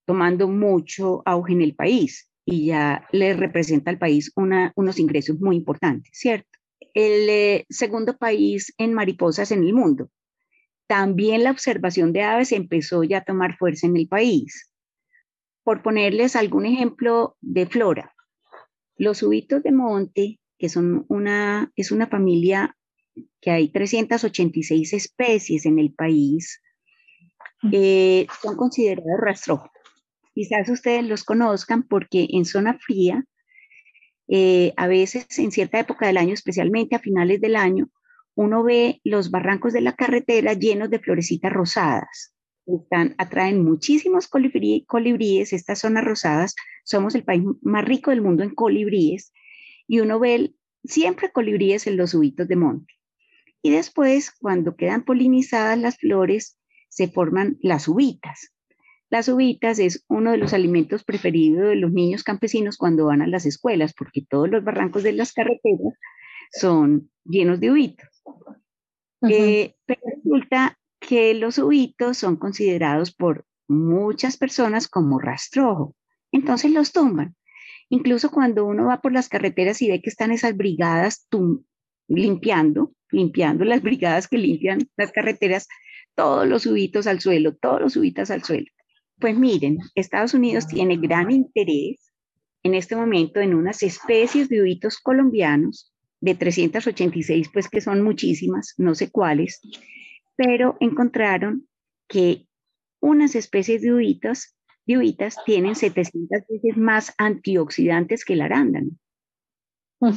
tomando 0.05 0.49
mucho 0.49 1.23
auge 1.25 1.53
en 1.53 1.63
el 1.63 1.75
país 1.75 2.31
y 2.45 2.67
ya 2.67 3.07
le 3.13 3.35
representa 3.35 3.91
al 3.91 3.99
país 3.99 4.33
unos 4.35 4.99
ingresos 4.99 5.39
muy 5.41 5.57
importantes, 5.57 6.11
¿cierto? 6.13 6.49
El 6.95 7.29
eh, 7.29 7.67
segundo 7.69 8.17
país 8.17 8.75
en 8.79 8.95
mariposas 8.95 9.53
en 9.53 9.63
el 9.63 9.73
mundo. 9.73 10.11
También 10.89 11.45
la 11.45 11.53
observación 11.53 12.13
de 12.13 12.23
aves 12.23 12.51
empezó 12.51 13.05
ya 13.05 13.19
a 13.19 13.25
tomar 13.25 13.57
fuerza 13.57 13.87
en 13.87 13.97
el 13.97 14.09
país. 14.09 14.73
Por 15.63 15.83
ponerles 15.83 16.35
algún 16.35 16.67
ejemplo 16.67 17.37
de 17.41 17.67
flora, 17.67 18.13
los 18.97 19.23
ubitos 19.23 19.63
de 19.63 19.73
monte, 19.73 20.41
que 20.59 20.69
son 20.69 21.07
una, 21.09 21.71
es 21.77 21.93
una 21.93 22.09
familia 22.09 22.77
que 23.41 23.51
hay 23.51 23.69
386 23.69 24.93
especies 24.93 25.65
en 25.65 25.79
el 25.79 25.95
país, 25.95 26.61
eh, 27.73 28.27
son 28.43 28.57
considerados 28.57 29.21
rastrojos. 29.21 29.71
Quizás 30.41 30.71
ustedes 30.71 31.05
los 31.05 31.23
conozcan 31.23 31.83
porque 31.83 32.27
en 32.31 32.47
zona 32.47 32.79
fría, 32.79 33.27
eh, 34.27 34.73
a 34.79 34.87
veces 34.87 35.27
en 35.39 35.53
cierta 35.53 35.79
época 35.79 36.07
del 36.07 36.17
año, 36.17 36.33
especialmente 36.33 36.97
a 36.97 36.99
finales 36.99 37.43
del 37.43 37.57
año, 37.57 37.91
uno 38.35 38.63
ve 38.63 39.03
los 39.05 39.31
barrancos 39.31 39.75
de 39.75 39.83
la 39.83 39.97
carretera 39.97 40.55
llenos 40.55 40.89
de 40.89 40.99
florecitas 40.99 41.53
rosadas. 41.53 42.35
Atraen 43.19 43.63
muchísimos 43.63 44.29
colibríes, 44.29 45.53
estas 45.53 45.81
zonas 45.81 46.07
rosadas. 46.07 46.55
Somos 46.85 47.15
el 47.15 47.25
país 47.25 47.43
más 47.61 47.85
rico 47.85 48.11
del 48.11 48.23
mundo 48.23 48.43
en 48.43 48.55
colibríes 48.55 49.35
y 49.87 50.01
uno 50.01 50.19
ve 50.19 50.55
siempre 50.85 51.33
colibríes 51.33 51.87
en 51.87 51.99
los 51.99 52.13
subitos 52.13 52.49
de 52.49 52.57
monte. 52.57 52.95
Y 53.61 53.73
después, 53.73 54.31
cuando 54.41 54.75
quedan 54.75 55.05
polinizadas 55.05 55.79
las 55.79 55.99
flores, 55.99 56.59
se 56.89 57.09
forman 57.09 57.59
las 57.61 57.89
uvitas. 57.89 58.55
Las 59.11 59.29
uvitas 59.29 59.81
es 59.81 60.05
uno 60.09 60.31
de 60.31 60.39
los 60.39 60.55
alimentos 60.55 61.03
preferidos 61.03 61.69
de 61.69 61.75
los 61.75 61.93
niños 61.93 62.23
campesinos 62.23 62.77
cuando 62.77 63.07
van 63.07 63.23
a 63.23 63.27
las 63.27 63.45
escuelas, 63.45 63.93
porque 63.93 64.25
todos 64.29 64.49
los 64.49 64.63
barrancos 64.63 65.03
de 65.03 65.13
las 65.13 65.33
carreteras 65.33 65.95
son 66.53 67.11
llenos 67.25 67.59
de 67.59 67.73
uvitos. 67.73 68.09
Eh, 69.29 69.75
pero 69.85 70.01
resulta 70.17 70.79
que 71.01 71.35
los 71.35 71.59
uvitos 71.59 72.19
son 72.19 72.37
considerados 72.37 73.13
por 73.13 73.47
muchas 73.69 74.37
personas 74.37 74.87
como 74.87 75.19
rastrojo, 75.19 75.97
entonces 76.31 76.71
los 76.71 76.93
tumban. 76.93 77.35
Incluso 77.89 78.31
cuando 78.31 78.65
uno 78.65 78.87
va 78.87 79.01
por 79.01 79.13
las 79.13 79.29
carreteras 79.29 79.83
y 79.83 79.89
ve 79.91 80.01
que 80.01 80.11
están 80.11 80.31
esas 80.31 80.57
brigadas 80.57 81.27
limpiando, 82.07 82.93
limpiando 83.11 83.65
las 83.65 83.83
brigadas 83.83 84.29
que 84.29 84.39
limpian 84.39 84.89
las 84.97 85.11
carreteras, 85.11 85.67
todos 86.15 86.47
los 86.47 86.65
uvitos 86.67 87.09
al 87.09 87.19
suelo, 87.19 87.57
todos 87.57 87.81
los 87.81 87.97
uvitas 87.97 88.31
al 88.31 88.45
suelo. 88.45 88.71
Pues 89.21 89.39
miren, 89.39 89.79
Estados 89.95 90.33
Unidos 90.33 90.67
tiene 90.67 90.97
gran 90.97 91.31
interés 91.31 92.11
en 92.63 92.75
este 92.75 92.97
momento 92.97 93.41
en 93.41 93.55
unas 93.55 93.83
especies 93.83 94.49
de 94.49 94.63
uvitos 94.63 94.99
colombianos, 94.99 95.93
de 96.21 96.35
386, 96.35 97.51
pues 97.53 97.69
que 97.69 97.81
son 97.81 98.03
muchísimas, 98.03 98.75
no 98.79 98.95
sé 98.95 99.11
cuáles, 99.11 99.61
pero 100.37 100.77
encontraron 100.81 101.69
que 102.09 102.47
unas 103.01 103.35
especies 103.35 103.83
de 103.83 103.93
uvitas, 103.93 104.57
de 104.87 104.99
uvitas 104.99 105.37
tienen 105.45 105.75
700 105.75 106.41
veces 106.49 106.77
más 106.77 107.15
antioxidantes 107.19 108.25
que 108.25 108.35
el 108.35 108.43
arándano. 108.43 108.91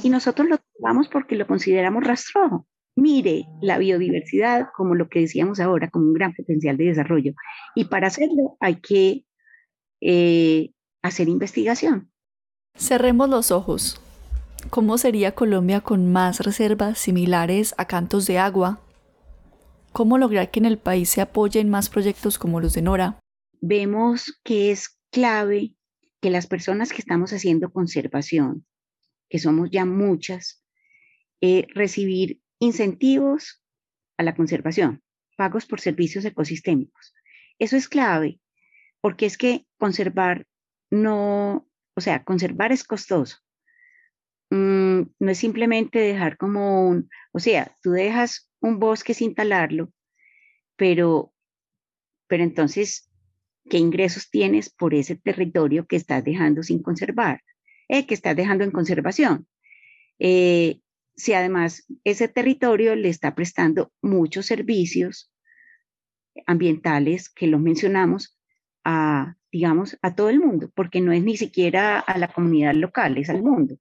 Y 0.01 0.09
nosotros 0.09 0.47
lo 0.47 0.57
tomamos 0.77 1.09
porque 1.09 1.35
lo 1.35 1.45
consideramos 1.45 2.05
rastrojo 2.05 2.67
mire 2.95 3.45
la 3.61 3.77
biodiversidad 3.77 4.67
como 4.75 4.95
lo 4.95 5.09
que 5.09 5.21
decíamos 5.21 5.59
ahora, 5.59 5.89
como 5.89 6.05
un 6.05 6.13
gran 6.13 6.33
potencial 6.33 6.77
de 6.77 6.85
desarrollo. 6.85 7.33
Y 7.75 7.85
para 7.85 8.07
hacerlo 8.07 8.57
hay 8.59 8.75
que 8.75 9.25
eh, 10.01 10.71
hacer 11.01 11.29
investigación. 11.29 12.11
Cerremos 12.75 13.29
los 13.29 13.51
ojos. 13.51 14.01
¿Cómo 14.69 14.97
sería 14.97 15.35
Colombia 15.35 15.81
con 15.81 16.11
más 16.11 16.39
reservas 16.39 16.97
similares 16.97 17.75
a 17.77 17.85
cantos 17.85 18.25
de 18.25 18.39
agua? 18.39 18.79
¿Cómo 19.91 20.17
lograr 20.17 20.49
que 20.49 20.59
en 20.59 20.65
el 20.65 20.77
país 20.77 21.09
se 21.09 21.21
apoyen 21.21 21.69
más 21.69 21.89
proyectos 21.89 22.39
como 22.39 22.59
los 22.59 22.73
de 22.73 22.81
Nora? 22.81 23.19
Vemos 23.61 24.39
que 24.43 24.71
es 24.71 24.97
clave 25.11 25.75
que 26.19 26.29
las 26.29 26.47
personas 26.47 26.91
que 26.91 27.01
estamos 27.01 27.33
haciendo 27.33 27.71
conservación, 27.71 28.65
que 29.29 29.39
somos 29.39 29.69
ya 29.69 29.85
muchas, 29.85 30.63
eh, 31.41 31.67
recibir 31.75 32.41
Incentivos 32.63 33.61
a 34.17 34.23
la 34.23 34.35
conservación, 34.35 35.03
pagos 35.35 35.65
por 35.65 35.81
servicios 35.81 36.23
ecosistémicos. 36.23 37.13
Eso 37.59 37.75
es 37.75 37.89
clave, 37.89 38.39
porque 39.01 39.25
es 39.25 39.37
que 39.37 39.65
conservar 39.77 40.47
no, 40.89 41.67
o 41.93 42.01
sea, 42.01 42.23
conservar 42.23 42.71
es 42.71 42.85
costoso. 42.85 43.39
Mm, 44.49 45.01
no 45.19 45.31
es 45.31 45.37
simplemente 45.37 45.99
dejar 45.99 46.37
como 46.37 46.87
un, 46.87 47.09
o 47.33 47.39
sea, 47.39 47.75
tú 47.81 47.91
dejas 47.91 48.49
un 48.61 48.79
bosque 48.79 49.13
sin 49.13 49.35
talarlo, 49.35 49.91
pero, 50.77 51.33
pero 52.27 52.43
entonces, 52.43 53.11
¿qué 53.69 53.77
ingresos 53.77 54.29
tienes 54.29 54.69
por 54.69 54.93
ese 54.93 55.17
territorio 55.17 55.85
que 55.85 55.97
estás 55.97 56.23
dejando 56.23 56.63
sin 56.63 56.81
conservar? 56.81 57.41
Eh, 57.89 58.07
que 58.07 58.13
estás 58.13 58.37
dejando 58.37 58.63
en 58.63 58.71
conservación. 58.71 59.47
Eh, 60.17 60.79
si 61.15 61.33
además 61.33 61.85
ese 62.03 62.27
territorio 62.27 62.95
le 62.95 63.09
está 63.09 63.35
prestando 63.35 63.91
muchos 64.01 64.45
servicios 64.45 65.31
ambientales 66.47 67.29
que 67.29 67.47
los 67.47 67.61
mencionamos 67.61 68.37
a, 68.83 69.35
digamos, 69.51 69.97
a 70.01 70.15
todo 70.15 70.29
el 70.29 70.39
mundo, 70.39 70.71
porque 70.75 71.01
no 71.01 71.11
es 71.11 71.23
ni 71.23 71.37
siquiera 71.37 71.99
a 71.99 72.17
la 72.17 72.27
comunidad 72.27 72.73
local, 72.73 73.17
es 73.17 73.29
al 73.29 73.43
mundo. 73.43 73.77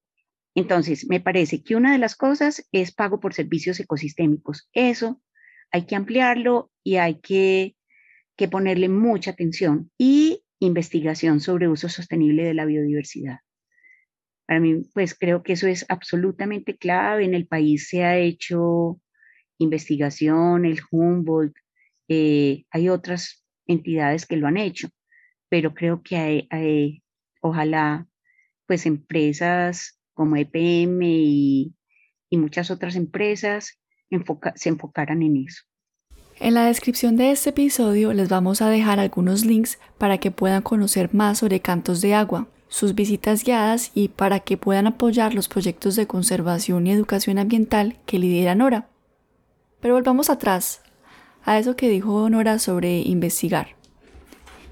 Entonces, 0.55 1.09
me 1.09 1.21
parece 1.21 1.63
que 1.63 1.77
una 1.77 1.93
de 1.93 1.99
las 1.99 2.15
cosas 2.15 2.69
es 2.73 2.93
pago 2.93 3.21
por 3.21 3.33
servicios 3.33 3.81
ecosistémicos. 3.81 4.69
Eso 4.75 5.23
hay 5.71 5.87
que 5.87 5.97
ampliarlo 5.97 6.71
y 6.85 6.97
hay 6.97 7.21
que, 7.21 7.75
que 8.37 8.49
ponerle 8.49 8.91
mucha 8.91 9.31
atención 9.31 9.91
y 9.97 10.45
investigación 10.59 11.41
sobre 11.41 11.69
uso 11.69 11.89
sostenible 11.89 12.45
de 12.45 12.55
la 12.55 12.67
biodiversidad. 12.67 13.39
Para 14.47 14.61
mí, 14.61 14.83
pues 14.93 15.15
creo 15.15 15.43
que 15.43 15.55
eso 15.55 15.67
es 15.67 15.87
absolutamente 15.89 16.77
clave. 16.77 17.25
En 17.25 17.35
el 17.35 17.47
país 17.47 17.89
se 17.89 18.05
ha 18.05 18.19
hecho 18.19 19.01
investigación, 19.59 20.65
el 20.65 20.81
Humboldt, 20.91 21.55
eh, 22.09 22.65
hay 22.71 22.89
otras 22.89 23.45
entidades 23.67 24.27
que 24.27 24.37
lo 24.37 24.47
han 24.47 24.57
hecho, 24.57 24.89
pero 25.49 25.73
creo 25.73 26.03
que 26.03 26.17
hay, 26.51 27.03
ojalá, 27.41 28.07
pues 28.67 28.87
empresas 28.87 29.99
como 30.15 30.37
EPM 30.37 31.01
y, 31.03 31.75
y 32.29 32.37
muchas 32.37 32.71
otras 32.71 32.97
empresas 32.97 33.79
se 34.57 34.69
enfocaran 34.69 35.23
en 35.23 35.45
eso. 35.47 35.63
En 36.39 36.55
la 36.55 36.67
descripción 36.67 37.17
de 37.17 37.31
este 37.31 37.51
episodio 37.51 38.13
les 38.13 38.29
vamos 38.29 38.63
a 38.63 38.69
dejar 38.69 38.99
algunos 38.99 39.45
links 39.45 39.79
para 39.97 40.19
que 40.19 40.31
puedan 40.31 40.63
conocer 40.63 41.15
más 41.15 41.39
sobre 41.39 41.61
cantos 41.61 42.01
de 42.01 42.15
agua, 42.15 42.49
sus 42.73 42.95
visitas 42.95 43.45
guiadas 43.45 43.91
y 43.93 44.09
para 44.09 44.41
que 44.41 44.57
puedan 44.57 44.87
apoyar 44.87 45.35
los 45.35 45.47
proyectos 45.47 45.95
de 45.95 46.07
conservación 46.07 46.87
y 46.87 46.93
educación 46.93 47.37
ambiental 47.37 47.99
que 48.07 48.19
lidera 48.19 48.55
Nora. 48.55 48.89
Pero 49.81 49.93
volvamos 49.93 50.31
atrás, 50.31 50.81
a 51.45 51.59
eso 51.59 51.77
que 51.77 51.91
dijo 51.91 52.31
Nora 52.31 52.59
sobre 52.59 53.01
investigar, 53.01 53.77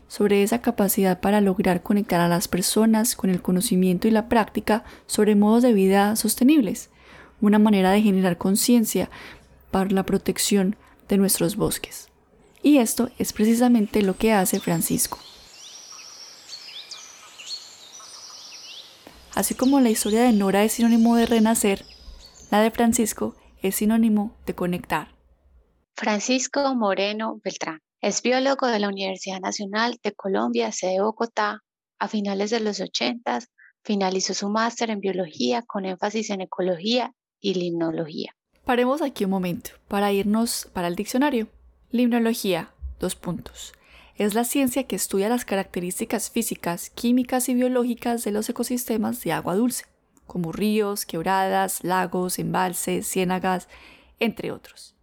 sobre 0.09 0.43
esa 0.43 0.63
capacidad 0.63 1.21
para 1.21 1.43
lograr 1.43 1.83
conectar 1.83 2.23
a 2.23 2.29
las 2.29 2.49
personas 2.49 3.17
con 3.17 3.29
el 3.29 3.43
conocimiento 3.43 4.09
y 4.09 4.13
la 4.13 4.31
práctica 4.31 4.83
sobre 5.05 5.35
modos 5.35 5.63
de 5.63 5.75
vida 5.75 6.17
sostenibles, 6.17 6.89
una 7.43 7.59
manera 7.59 7.91
de 7.91 8.01
generar 8.01 8.39
conciencia 8.39 9.11
para 9.71 9.91
la 9.91 10.07
protección 10.07 10.75
de 11.07 11.19
nuestros 11.19 11.55
bosques. 11.55 12.09
Y 12.63 12.79
esto 12.79 13.11
es 13.19 13.35
precisamente 13.35 14.01
lo 14.01 14.17
que 14.17 14.33
hace 14.33 14.59
Francisco. 14.59 15.19
Así 19.41 19.55
como 19.55 19.81
la 19.81 19.89
historia 19.89 20.21
de 20.21 20.35
Nora 20.35 20.65
es 20.65 20.73
sinónimo 20.73 21.17
de 21.17 21.25
renacer, 21.25 21.87
la 22.51 22.61
de 22.61 22.71
Francisco 22.71 23.37
es 23.63 23.77
sinónimo 23.77 24.37
de 24.45 24.55
conectar. 24.55 25.15
Francisco 25.97 26.75
Moreno 26.75 27.41
Beltrán 27.43 27.81
es 28.03 28.21
biólogo 28.21 28.67
de 28.67 28.81
la 28.81 28.89
Universidad 28.89 29.41
Nacional 29.41 29.99
de 30.03 30.13
Colombia, 30.13 30.73
sede 30.73 31.01
Bogotá. 31.01 31.63
A 31.99 32.09
finales 32.09 32.51
de 32.51 32.61
los 32.61 32.81
80 32.81 33.39
finalizó 33.83 34.35
su 34.35 34.51
máster 34.51 34.91
en 34.91 35.01
biología 35.01 35.63
con 35.63 35.87
énfasis 35.87 36.29
en 36.29 36.43
ecología 36.43 37.15
y 37.41 37.55
limnología. 37.55 38.37
Paremos 38.67 39.01
aquí 39.01 39.25
un 39.25 39.31
momento 39.31 39.71
para 39.89 40.13
irnos 40.13 40.69
para 40.75 40.89
el 40.89 40.97
diccionario. 40.97 41.49
Limnología, 41.91 42.75
dos 42.99 43.17
puntos 43.17 43.73
es 44.21 44.35
la 44.35 44.45
ciencia 44.45 44.85
que 44.85 44.97
estudia 44.97 45.31
las 45.31 45.47
características 45.47 46.31
físicas, 46.31 46.91
químicas 46.91 47.49
y 47.49 47.55
biológicas 47.55 48.23
de 48.23 48.33
los 48.33 48.51
ecosistemas 48.51 49.23
de 49.23 49.33
agua 49.33 49.55
dulce, 49.55 49.87
como 50.27 50.53
ríos, 50.53 51.07
quebradas, 51.07 51.83
lagos, 51.85 52.39
embalses, 52.39 53.07
ciénagas, 53.07 53.67
entre 54.19 54.53
otros. 54.53 54.95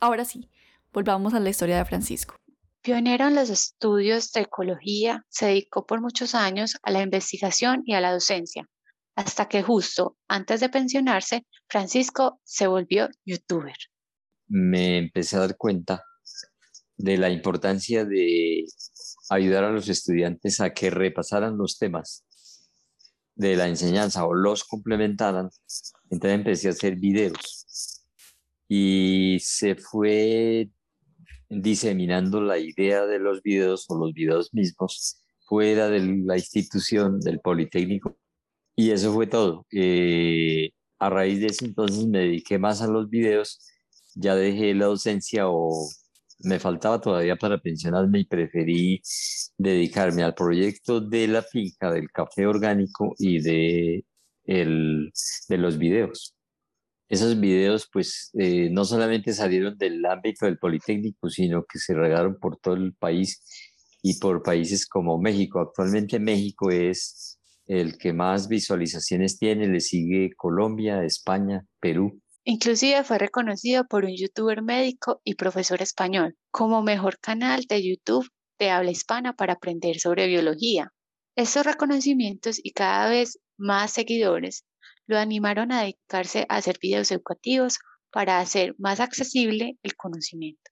Ahora 0.00 0.26
sí, 0.26 0.50
volvamos 0.92 1.32
a 1.32 1.40
la 1.40 1.48
historia 1.48 1.78
de 1.78 1.86
Francisco. 1.86 2.36
Pionero 2.82 3.28
en 3.28 3.36
los 3.36 3.48
estudios 3.48 4.32
de 4.32 4.42
ecología, 4.42 5.24
se 5.30 5.46
dedicó 5.46 5.86
por 5.86 6.02
muchos 6.02 6.34
años 6.34 6.76
a 6.82 6.90
la 6.90 7.00
investigación 7.00 7.80
y 7.86 7.94
a 7.94 8.02
la 8.02 8.12
docencia, 8.12 8.68
hasta 9.16 9.48
que 9.48 9.62
justo 9.62 10.18
antes 10.28 10.60
de 10.60 10.68
pensionarse, 10.68 11.46
Francisco 11.70 12.38
se 12.44 12.66
volvió 12.66 13.08
youtuber. 13.24 13.76
Me 14.46 14.98
empecé 14.98 15.36
a 15.36 15.40
dar 15.40 15.56
cuenta 15.56 16.04
de 16.98 17.16
la 17.16 17.30
importancia 17.30 18.04
de 18.04 18.64
ayudar 19.30 19.64
a 19.64 19.72
los 19.72 19.88
estudiantes 19.88 20.60
a 20.60 20.74
que 20.74 20.90
repasaran 20.90 21.56
los 21.56 21.78
temas 21.78 22.24
de 23.36 23.56
la 23.56 23.68
enseñanza 23.68 24.26
o 24.26 24.34
los 24.34 24.64
complementaran. 24.64 25.48
Entonces 26.10 26.38
empecé 26.38 26.68
a 26.68 26.72
hacer 26.72 26.96
videos 26.96 28.04
y 28.68 29.38
se 29.40 29.76
fue 29.76 30.70
diseminando 31.48 32.40
la 32.40 32.58
idea 32.58 33.06
de 33.06 33.18
los 33.18 33.42
videos 33.42 33.86
o 33.88 33.98
los 33.98 34.12
videos 34.12 34.52
mismos 34.52 35.22
fuera 35.46 35.88
de 35.88 36.00
la 36.24 36.36
institución 36.36 37.20
del 37.20 37.40
Politécnico. 37.40 38.18
Y 38.76 38.90
eso 38.90 39.12
fue 39.14 39.26
todo. 39.26 39.66
Eh, 39.72 40.70
a 40.98 41.10
raíz 41.10 41.40
de 41.40 41.46
eso 41.46 41.64
entonces 41.64 42.06
me 42.06 42.18
dediqué 42.20 42.58
más 42.58 42.82
a 42.82 42.88
los 42.88 43.08
videos, 43.08 43.60
ya 44.14 44.34
dejé 44.34 44.74
la 44.74 44.86
docencia 44.86 45.48
o 45.48 45.88
me 46.40 46.58
faltaba 46.58 47.00
todavía 47.00 47.36
para 47.36 47.58
pensionarme 47.58 48.20
y 48.20 48.24
preferí 48.24 49.02
dedicarme 49.56 50.22
al 50.22 50.34
proyecto 50.34 51.00
de 51.00 51.28
la 51.28 51.42
finca, 51.42 51.92
del 51.92 52.10
café 52.10 52.46
orgánico 52.46 53.14
y 53.18 53.40
de, 53.40 54.04
el, 54.44 55.12
de 55.48 55.58
los 55.58 55.78
videos. 55.78 56.34
Esos 57.08 57.40
videos 57.40 57.88
pues 57.92 58.30
eh, 58.38 58.68
no 58.70 58.84
solamente 58.84 59.32
salieron 59.32 59.76
del 59.78 60.04
ámbito 60.04 60.46
del 60.46 60.58
Politécnico, 60.58 61.30
sino 61.30 61.64
que 61.64 61.78
se 61.78 61.94
regaron 61.94 62.38
por 62.38 62.58
todo 62.58 62.74
el 62.74 62.94
país 62.94 63.42
y 64.02 64.18
por 64.18 64.42
países 64.42 64.86
como 64.86 65.18
México. 65.18 65.60
Actualmente 65.60 66.18
México 66.20 66.70
es 66.70 67.38
el 67.66 67.98
que 67.98 68.12
más 68.12 68.48
visualizaciones 68.48 69.38
tiene, 69.38 69.66
le 69.68 69.80
sigue 69.80 70.30
Colombia, 70.36 71.02
España, 71.04 71.64
Perú 71.80 72.20
Inclusive 72.50 73.04
fue 73.04 73.18
reconocido 73.18 73.86
por 73.86 74.06
un 74.06 74.16
youtuber 74.16 74.62
médico 74.62 75.20
y 75.22 75.34
profesor 75.34 75.82
español 75.82 76.34
como 76.50 76.82
mejor 76.82 77.18
canal 77.18 77.66
de 77.68 77.86
YouTube 77.86 78.26
de 78.58 78.70
habla 78.70 78.90
hispana 78.90 79.34
para 79.34 79.52
aprender 79.52 80.00
sobre 80.00 80.28
biología. 80.28 80.90
Estos 81.36 81.66
reconocimientos 81.66 82.58
y 82.62 82.72
cada 82.72 83.10
vez 83.10 83.38
más 83.58 83.92
seguidores 83.92 84.64
lo 85.06 85.18
animaron 85.18 85.72
a 85.72 85.82
dedicarse 85.82 86.46
a 86.48 86.56
hacer 86.56 86.78
videos 86.80 87.10
educativos 87.10 87.80
para 88.10 88.38
hacer 88.38 88.74
más 88.78 89.00
accesible 89.00 89.76
el 89.82 89.94
conocimiento. 89.94 90.70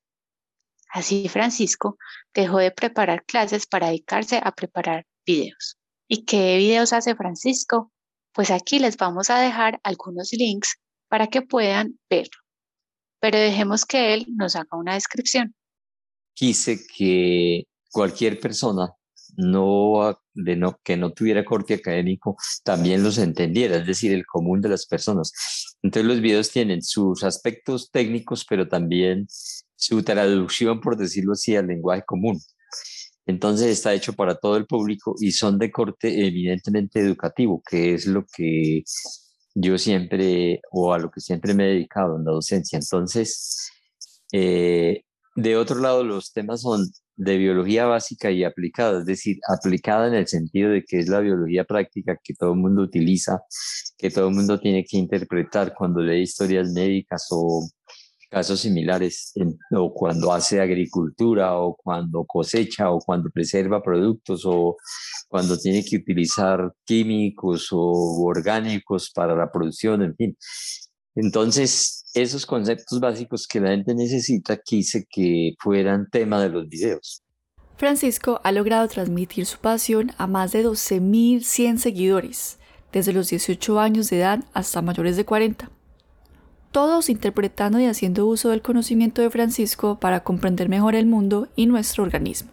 Así 0.88 1.28
Francisco 1.28 1.98
dejó 2.32 2.56
de 2.56 2.70
preparar 2.70 3.26
clases 3.26 3.66
para 3.66 3.88
dedicarse 3.88 4.40
a 4.42 4.50
preparar 4.52 5.04
videos. 5.26 5.76
¿Y 6.08 6.24
qué 6.24 6.56
videos 6.56 6.94
hace 6.94 7.14
Francisco? 7.14 7.92
Pues 8.32 8.50
aquí 8.50 8.78
les 8.78 8.96
vamos 8.96 9.28
a 9.28 9.38
dejar 9.40 9.78
algunos 9.82 10.32
links 10.32 10.78
para 11.08 11.28
que 11.28 11.42
puedan 11.42 11.98
verlo. 12.10 12.38
Pero 13.20 13.38
dejemos 13.38 13.84
que 13.84 14.14
él 14.14 14.26
nos 14.36 14.56
haga 14.56 14.76
una 14.76 14.94
descripción. 14.94 15.54
Quise 16.34 16.86
que 16.96 17.64
cualquier 17.90 18.38
persona 18.40 18.92
no, 19.36 20.18
de 20.34 20.56
no, 20.56 20.78
que 20.82 20.96
no 20.96 21.12
tuviera 21.12 21.44
corte 21.44 21.74
académico 21.74 22.36
también 22.64 23.02
los 23.02 23.18
entendiera, 23.18 23.76
es 23.76 23.86
decir, 23.86 24.12
el 24.12 24.26
común 24.26 24.60
de 24.60 24.68
las 24.68 24.86
personas. 24.86 25.32
Entonces 25.82 26.06
los 26.06 26.20
videos 26.20 26.50
tienen 26.50 26.82
sus 26.82 27.22
aspectos 27.22 27.90
técnicos, 27.90 28.44
pero 28.48 28.68
también 28.68 29.26
su 29.76 30.02
traducción, 30.02 30.80
por 30.80 30.96
decirlo 30.96 31.32
así, 31.32 31.56
al 31.56 31.66
lenguaje 31.66 32.02
común. 32.06 32.40
Entonces 33.26 33.68
está 33.68 33.92
hecho 33.92 34.12
para 34.12 34.36
todo 34.36 34.56
el 34.56 34.66
público 34.66 35.14
y 35.18 35.32
son 35.32 35.58
de 35.58 35.70
corte 35.70 36.26
evidentemente 36.26 37.00
educativo, 37.00 37.62
que 37.68 37.94
es 37.94 38.06
lo 38.06 38.24
que 38.24 38.84
yo 39.58 39.78
siempre, 39.78 40.60
o 40.70 40.92
a 40.92 40.98
lo 40.98 41.10
que 41.10 41.20
siempre 41.20 41.54
me 41.54 41.64
he 41.64 41.72
dedicado 41.74 42.16
en 42.18 42.24
la 42.24 42.32
docencia. 42.32 42.78
Entonces, 42.78 43.70
eh, 44.32 45.02
de 45.34 45.56
otro 45.56 45.80
lado, 45.80 46.04
los 46.04 46.32
temas 46.32 46.60
son 46.62 46.86
de 47.16 47.38
biología 47.38 47.86
básica 47.86 48.30
y 48.30 48.44
aplicada, 48.44 49.00
es 49.00 49.06
decir, 49.06 49.38
aplicada 49.48 50.08
en 50.08 50.14
el 50.14 50.28
sentido 50.28 50.70
de 50.70 50.84
que 50.84 50.98
es 50.98 51.08
la 51.08 51.20
biología 51.20 51.64
práctica 51.64 52.18
que 52.22 52.34
todo 52.34 52.52
el 52.52 52.58
mundo 52.58 52.82
utiliza, 52.82 53.40
que 53.96 54.10
todo 54.10 54.28
el 54.28 54.34
mundo 54.34 54.60
tiene 54.60 54.84
que 54.84 54.98
interpretar 54.98 55.72
cuando 55.74 56.02
lee 56.02 56.22
historias 56.22 56.72
médicas 56.72 57.26
o 57.30 57.66
casos 58.30 58.60
similares, 58.60 59.32
o 59.70 59.92
cuando 59.92 60.32
hace 60.32 60.60
agricultura, 60.60 61.58
o 61.58 61.76
cuando 61.76 62.24
cosecha, 62.24 62.90
o 62.90 62.98
cuando 62.98 63.30
preserva 63.30 63.82
productos, 63.82 64.42
o 64.44 64.76
cuando 65.28 65.58
tiene 65.58 65.84
que 65.84 65.96
utilizar 65.96 66.72
químicos 66.84 67.68
o 67.72 68.24
orgánicos 68.24 69.10
para 69.14 69.34
la 69.34 69.50
producción, 69.50 70.02
en 70.02 70.16
fin. 70.16 70.36
Entonces, 71.14 72.04
esos 72.14 72.44
conceptos 72.44 73.00
básicos 73.00 73.46
que 73.46 73.60
la 73.60 73.70
gente 73.70 73.94
necesita, 73.94 74.58
quise 74.58 75.06
que 75.08 75.54
fueran 75.60 76.08
tema 76.10 76.40
de 76.40 76.50
los 76.50 76.68
videos. 76.68 77.22
Francisco 77.76 78.40
ha 78.42 78.52
logrado 78.52 78.88
transmitir 78.88 79.44
su 79.44 79.58
pasión 79.58 80.12
a 80.16 80.26
más 80.26 80.52
de 80.52 80.64
12.100 80.64 81.78
seguidores, 81.78 82.58
desde 82.92 83.12
los 83.12 83.28
18 83.28 83.78
años 83.80 84.08
de 84.08 84.18
edad 84.18 84.44
hasta 84.54 84.80
mayores 84.80 85.16
de 85.16 85.26
40 85.26 85.75
todos 86.76 87.08
interpretando 87.08 87.80
y 87.80 87.86
haciendo 87.86 88.26
uso 88.26 88.50
del 88.50 88.60
conocimiento 88.60 89.22
de 89.22 89.30
Francisco 89.30 89.98
para 89.98 90.22
comprender 90.22 90.68
mejor 90.68 90.94
el 90.94 91.06
mundo 91.06 91.48
y 91.56 91.64
nuestro 91.64 92.04
organismo. 92.04 92.52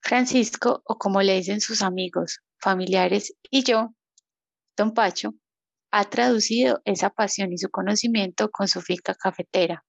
Francisco, 0.00 0.80
o 0.84 0.96
como 0.96 1.22
le 1.22 1.34
dicen 1.34 1.60
sus 1.60 1.82
amigos, 1.82 2.38
familiares 2.60 3.34
y 3.50 3.64
yo, 3.64 3.96
Don 4.76 4.94
Pacho, 4.94 5.34
ha 5.90 6.04
traducido 6.04 6.80
esa 6.84 7.10
pasión 7.10 7.52
y 7.52 7.58
su 7.58 7.68
conocimiento 7.68 8.48
con 8.48 8.68
su 8.68 8.80
finca 8.80 9.16
cafetera, 9.16 9.84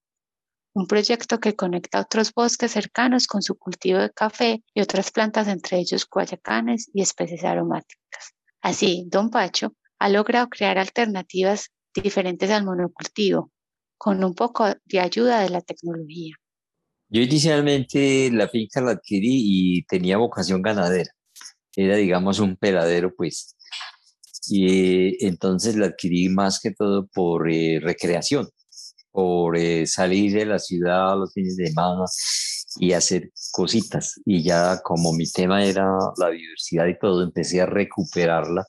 un 0.73 0.88
proyecto 0.88 1.39
que 1.39 1.55
conecta 1.55 2.01
otros 2.01 2.34
bosques 2.34 2.71
cercanos 2.71 3.27
con 3.27 3.43
su 3.43 3.55
cultivo 3.55 3.99
de 3.99 4.10
café 4.10 4.63
y 4.73 4.82
otras 4.82 5.12
plantas, 5.12 5.47
entre 5.47 5.77
ellos 5.77 6.08
guayacanes 6.10 6.89
y 6.91 7.03
especies 7.03 7.43
aromáticas. 7.43 8.34
Así, 8.63 9.05
Don 9.12 9.29
Pacho 9.29 9.75
ha 9.99 10.10
logrado 10.10 10.49
crear 10.49 10.79
alternativas 10.79 11.69
diferentes 11.93 12.49
al 12.49 12.65
monocultivo, 12.65 13.51
con 13.99 14.23
un 14.23 14.33
poco 14.33 14.65
de 14.85 14.99
ayuda 14.99 15.41
de 15.41 15.49
la 15.49 15.62
tecnología. 15.62 16.33
Yo 17.09 17.21
inicialmente 17.21 18.31
la 18.31 18.47
finca 18.47 18.81
la 18.81 18.91
adquirí 18.91 19.41
y 19.77 19.83
tenía 19.85 20.17
vocación 20.17 20.62
ganadera. 20.62 21.12
Era, 21.75 21.97
digamos, 21.97 22.39
un 22.39 22.55
peladero, 22.55 23.13
pues. 23.15 23.55
Y 24.47 25.25
entonces 25.25 25.75
la 25.75 25.88
adquirí 25.88 26.29
más 26.29 26.59
que 26.62 26.71
todo 26.71 27.07
por 27.13 27.51
eh, 27.51 27.79
recreación. 27.81 28.47
por 29.12 29.57
eh, 29.57 29.85
salir 29.88 30.33
de 30.33 30.45
la 30.45 30.59
ciudad 30.59 31.17
los 31.17 31.33
fines 31.33 31.57
de 31.57 31.67
semana 31.67 32.05
y 32.77 32.93
hacer 32.93 33.31
cositas. 33.51 34.15
Y 34.25 34.43
ya 34.43 34.81
como 34.83 35.13
mi 35.13 35.29
tema 35.29 35.63
era 35.65 35.85
la 36.17 36.29
diversidad 36.29 36.88
y 36.88 36.97
todo, 36.99 37.23
empecé 37.23 37.62
a 37.62 37.65
recuperarla 37.65 38.65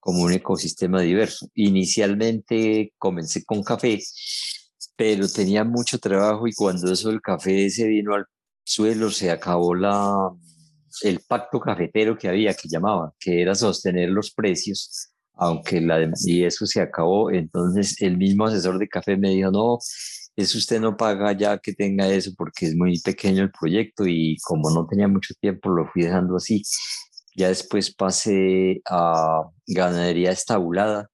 como 0.00 0.22
un 0.24 0.32
ecosistema 0.32 1.00
diverso. 1.02 1.48
Inicialmente 1.54 2.92
comencé 2.98 3.44
con 3.44 3.62
café, 3.62 4.00
pero 4.96 5.28
tenía 5.28 5.64
mucho 5.64 5.98
trabajo 5.98 6.46
y 6.46 6.52
cuando 6.54 6.92
eso 6.92 7.10
el 7.10 7.20
café 7.20 7.68
se 7.70 7.86
vino 7.88 8.14
al 8.14 8.26
suelo, 8.64 9.10
se 9.10 9.30
acabó 9.30 9.74
la, 9.74 10.30
el 11.02 11.20
pacto 11.26 11.60
cafetero 11.60 12.16
que 12.16 12.28
había, 12.28 12.54
que 12.54 12.68
llamaban, 12.68 13.10
que 13.18 13.42
era 13.42 13.54
sostener 13.54 14.10
los 14.10 14.32
precios, 14.32 15.10
aunque 15.34 15.80
la, 15.80 15.98
y 16.24 16.44
eso 16.44 16.66
se 16.66 16.80
acabó. 16.80 17.30
Entonces 17.30 18.00
el 18.00 18.16
mismo 18.16 18.46
asesor 18.46 18.78
de 18.78 18.88
café 18.88 19.16
me 19.16 19.30
dijo, 19.30 19.50
no, 19.50 19.78
eso 20.36 20.58
usted 20.58 20.80
no 20.80 20.96
paga 20.96 21.32
ya 21.32 21.58
que 21.58 21.72
tenga 21.72 22.08
eso 22.08 22.32
porque 22.36 22.66
es 22.66 22.74
muy 22.76 23.00
pequeño 23.00 23.42
el 23.42 23.52
proyecto 23.52 24.04
y 24.06 24.36
como 24.44 24.70
no 24.70 24.86
tenía 24.86 25.08
mucho 25.08 25.34
tiempo 25.40 25.70
lo 25.70 25.86
fui 25.92 26.02
dejando 26.02 26.36
así. 26.36 26.62
Ya 27.36 27.48
después 27.48 27.94
pasé 27.94 28.80
a 28.88 29.42
ganadería 29.66 30.30
estabulada, 30.30 31.10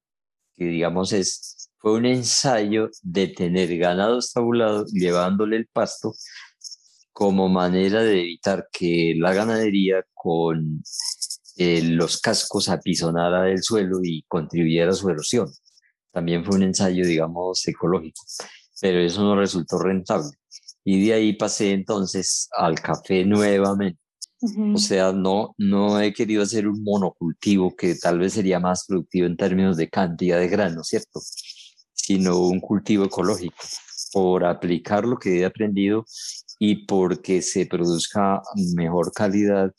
que 0.56 0.66
digamos 0.66 1.12
es, 1.12 1.59
fue 1.80 1.94
un 1.94 2.06
ensayo 2.06 2.90
de 3.02 3.28
tener 3.28 3.76
ganado 3.78 4.18
estabulado 4.18 4.84
llevándole 4.86 5.56
el 5.56 5.66
pasto 5.66 6.14
como 7.12 7.48
manera 7.48 8.02
de 8.02 8.20
evitar 8.20 8.68
que 8.72 9.14
la 9.16 9.32
ganadería 9.34 10.04
con 10.14 10.82
eh, 11.56 11.82
los 11.82 12.20
cascos 12.20 12.68
apisonara 12.68 13.42
del 13.44 13.62
suelo 13.62 13.98
y 14.02 14.24
contribuyera 14.28 14.92
a 14.92 14.94
su 14.94 15.08
erosión. 15.08 15.48
También 16.12 16.44
fue 16.44 16.56
un 16.56 16.64
ensayo, 16.64 17.04
digamos, 17.06 17.66
ecológico, 17.66 18.22
pero 18.80 19.00
eso 19.00 19.22
no 19.22 19.36
resultó 19.36 19.78
rentable. 19.78 20.30
Y 20.84 21.06
de 21.06 21.14
ahí 21.14 21.32
pasé 21.34 21.72
entonces 21.72 22.48
al 22.56 22.80
café 22.80 23.24
nuevamente 23.24 24.00
o 24.74 24.78
sea, 24.78 25.12
no, 25.12 25.54
no 25.58 26.00
he 26.00 26.14
querido 26.14 26.42
hacer 26.42 26.66
un 26.66 26.82
monocultivo 26.82 27.76
que 27.76 27.94
tal 27.94 28.18
vez 28.18 28.32
sería 28.32 28.58
más 28.58 28.86
productivo 28.86 29.26
en 29.26 29.36
términos 29.36 29.76
de 29.76 29.90
cantidad 29.90 30.38
de 30.38 30.48
grano, 30.48 30.82
¿cierto? 30.82 31.20
Sino 32.02 32.38
un 32.38 32.60
cultivo 32.60 33.04
ecológico 33.04 33.62
por 34.12 34.44
aplicar 34.44 35.04
lo 35.04 35.18
que 35.18 35.40
he 35.40 35.44
aprendido 35.44 36.04
y 36.58 36.86
porque 36.86 37.42
se 37.42 37.66
produzca 37.66 38.42
mejor 38.74 39.12
calidad 39.12 39.72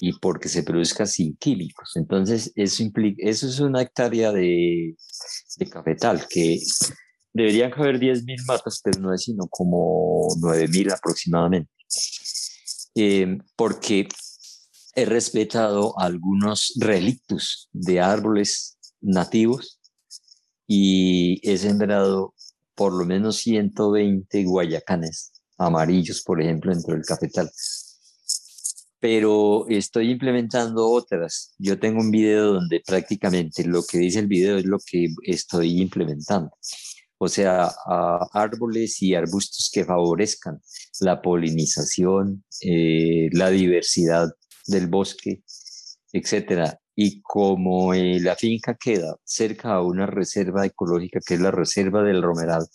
y 0.00 0.12
porque 0.18 0.48
se 0.48 0.62
produzca 0.62 1.06
sin 1.06 1.36
químicos. 1.36 1.92
Entonces, 1.96 2.52
eso, 2.54 2.82
implica, 2.82 3.16
eso 3.18 3.46
es 3.46 3.60
una 3.60 3.82
hectárea 3.82 4.32
de, 4.32 4.96
de 5.56 5.66
cafetal 5.68 6.26
que 6.28 6.60
deberían 7.32 7.70
caber 7.70 7.98
10.000 7.98 8.46
matas, 8.46 8.80
pero 8.82 9.00
no 9.00 9.12
es 9.12 9.22
sino 9.22 9.46
como 9.48 10.28
9.000 10.40 10.92
aproximadamente. 10.92 11.70
Eh, 12.94 13.38
porque 13.56 14.08
he 14.94 15.04
respetado 15.04 15.98
algunos 15.98 16.72
relictos 16.78 17.68
de 17.72 18.00
árboles 18.00 18.78
nativos 19.00 19.80
y 20.66 21.40
he 21.48 21.56
sembrado 21.58 22.34
por 22.74 22.92
lo 22.92 23.04
menos 23.04 23.36
120 23.36 24.44
guayacanes 24.44 25.32
amarillos, 25.58 26.22
por 26.22 26.42
ejemplo, 26.42 26.72
dentro 26.72 26.94
del 26.94 27.04
cafetal. 27.04 27.50
Pero 28.98 29.68
estoy 29.68 30.10
implementando 30.10 30.88
otras. 30.90 31.54
Yo 31.58 31.78
tengo 31.78 32.00
un 32.00 32.10
video 32.10 32.54
donde 32.54 32.82
prácticamente 32.84 33.64
lo 33.64 33.82
que 33.84 33.98
dice 33.98 34.20
el 34.20 34.26
video 34.26 34.56
es 34.56 34.64
lo 34.64 34.78
que 34.78 35.08
estoy 35.26 35.80
implementando 35.80 36.50
o 37.24 37.28
sea, 37.28 37.70
árboles 38.32 39.00
y 39.02 39.14
arbustos 39.14 39.70
que 39.72 39.84
favorezcan 39.84 40.60
la 41.00 41.22
polinización, 41.22 42.44
eh, 42.60 43.28
la 43.32 43.50
diversidad 43.50 44.28
del 44.66 44.88
bosque, 44.88 45.42
etcétera. 46.12 46.78
Y 46.96 47.20
como 47.22 47.94
eh, 47.94 48.20
la 48.20 48.36
finca 48.36 48.76
queda 48.76 49.16
cerca 49.24 49.74
a 49.74 49.82
una 49.82 50.06
reserva 50.06 50.64
ecológica 50.66 51.20
que 51.26 51.34
es 51.34 51.40
la 51.40 51.50
reserva 51.50 52.02
del 52.02 52.22
Romeral, 52.22 52.66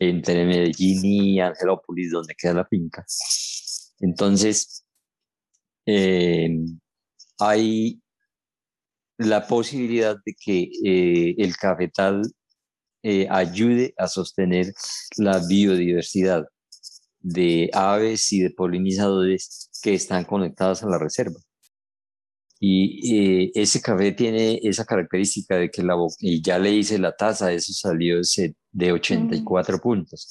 entre 0.00 0.46
Medellín 0.46 1.04
y 1.04 1.40
Angelópolis, 1.40 2.12
donde 2.12 2.34
queda 2.36 2.54
la 2.54 2.66
finca, 2.66 3.04
entonces 4.00 4.84
eh, 5.86 6.50
hay 7.40 8.00
la 9.18 9.46
posibilidad 9.46 10.16
de 10.24 10.34
que 10.34 11.34
el 11.36 11.56
cafetal 11.56 12.22
eh, 13.02 13.28
ayude 13.30 13.94
a 13.96 14.08
sostener 14.08 14.72
la 15.18 15.38
biodiversidad 15.46 16.44
de 17.20 17.70
aves 17.72 18.32
y 18.32 18.40
de 18.40 18.50
polinizadores 18.50 19.70
que 19.82 19.94
están 19.94 20.24
conectadas 20.24 20.82
a 20.82 20.88
la 20.88 20.98
reserva. 20.98 21.38
Y 22.60 23.44
eh, 23.46 23.52
ese 23.54 23.80
café 23.80 24.12
tiene 24.12 24.58
esa 24.62 24.84
característica 24.84 25.56
de 25.56 25.70
que 25.70 25.82
la 25.82 25.94
y 26.18 26.42
ya 26.42 26.58
le 26.58 26.72
hice 26.72 26.98
la 26.98 27.14
tasa, 27.14 27.52
eso 27.52 27.72
salió 27.72 28.20
de 28.72 28.92
84 28.92 29.76
mm. 29.76 29.80
puntos, 29.80 30.28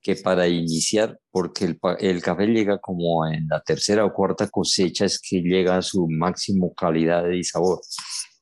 que 0.00 0.16
para 0.16 0.48
iniciar, 0.48 1.18
porque 1.30 1.66
el, 1.66 1.78
el, 2.00 2.22
café 2.22 2.46
llega 2.46 2.78
como 2.78 3.26
en 3.26 3.46
la 3.48 3.60
tercera 3.60 4.04
o 4.06 4.14
cuarta 4.14 4.48
cosecha, 4.48 5.04
es 5.04 5.20
que 5.20 5.42
llega 5.42 5.76
a 5.76 5.82
su 5.82 6.08
máximo 6.08 6.72
calidad 6.74 7.28
y 7.30 7.44
sabor. 7.44 7.80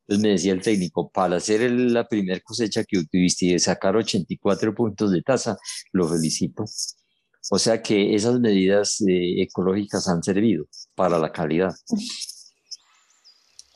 Entonces 0.08 0.22
me 0.22 0.28
decía 0.30 0.52
el 0.52 0.62
técnico, 0.62 1.10
para 1.10 1.36
hacer 1.36 1.68
la 1.70 2.06
primera 2.06 2.40
cosecha 2.40 2.84
que 2.84 3.04
tuviste 3.10 3.46
y 3.46 3.52
de 3.54 3.58
sacar 3.58 3.96
84 3.96 4.72
puntos 4.72 5.10
de 5.10 5.22
tasa, 5.22 5.56
lo 5.92 6.08
felicito. 6.08 6.64
O 7.50 7.58
sea 7.58 7.82
que 7.82 8.14
esas 8.14 8.38
medidas 8.38 9.00
eh, 9.00 9.42
ecológicas 9.42 10.08
han 10.08 10.22
servido 10.22 10.66
para 10.94 11.18
la 11.18 11.32
calidad. 11.32 11.74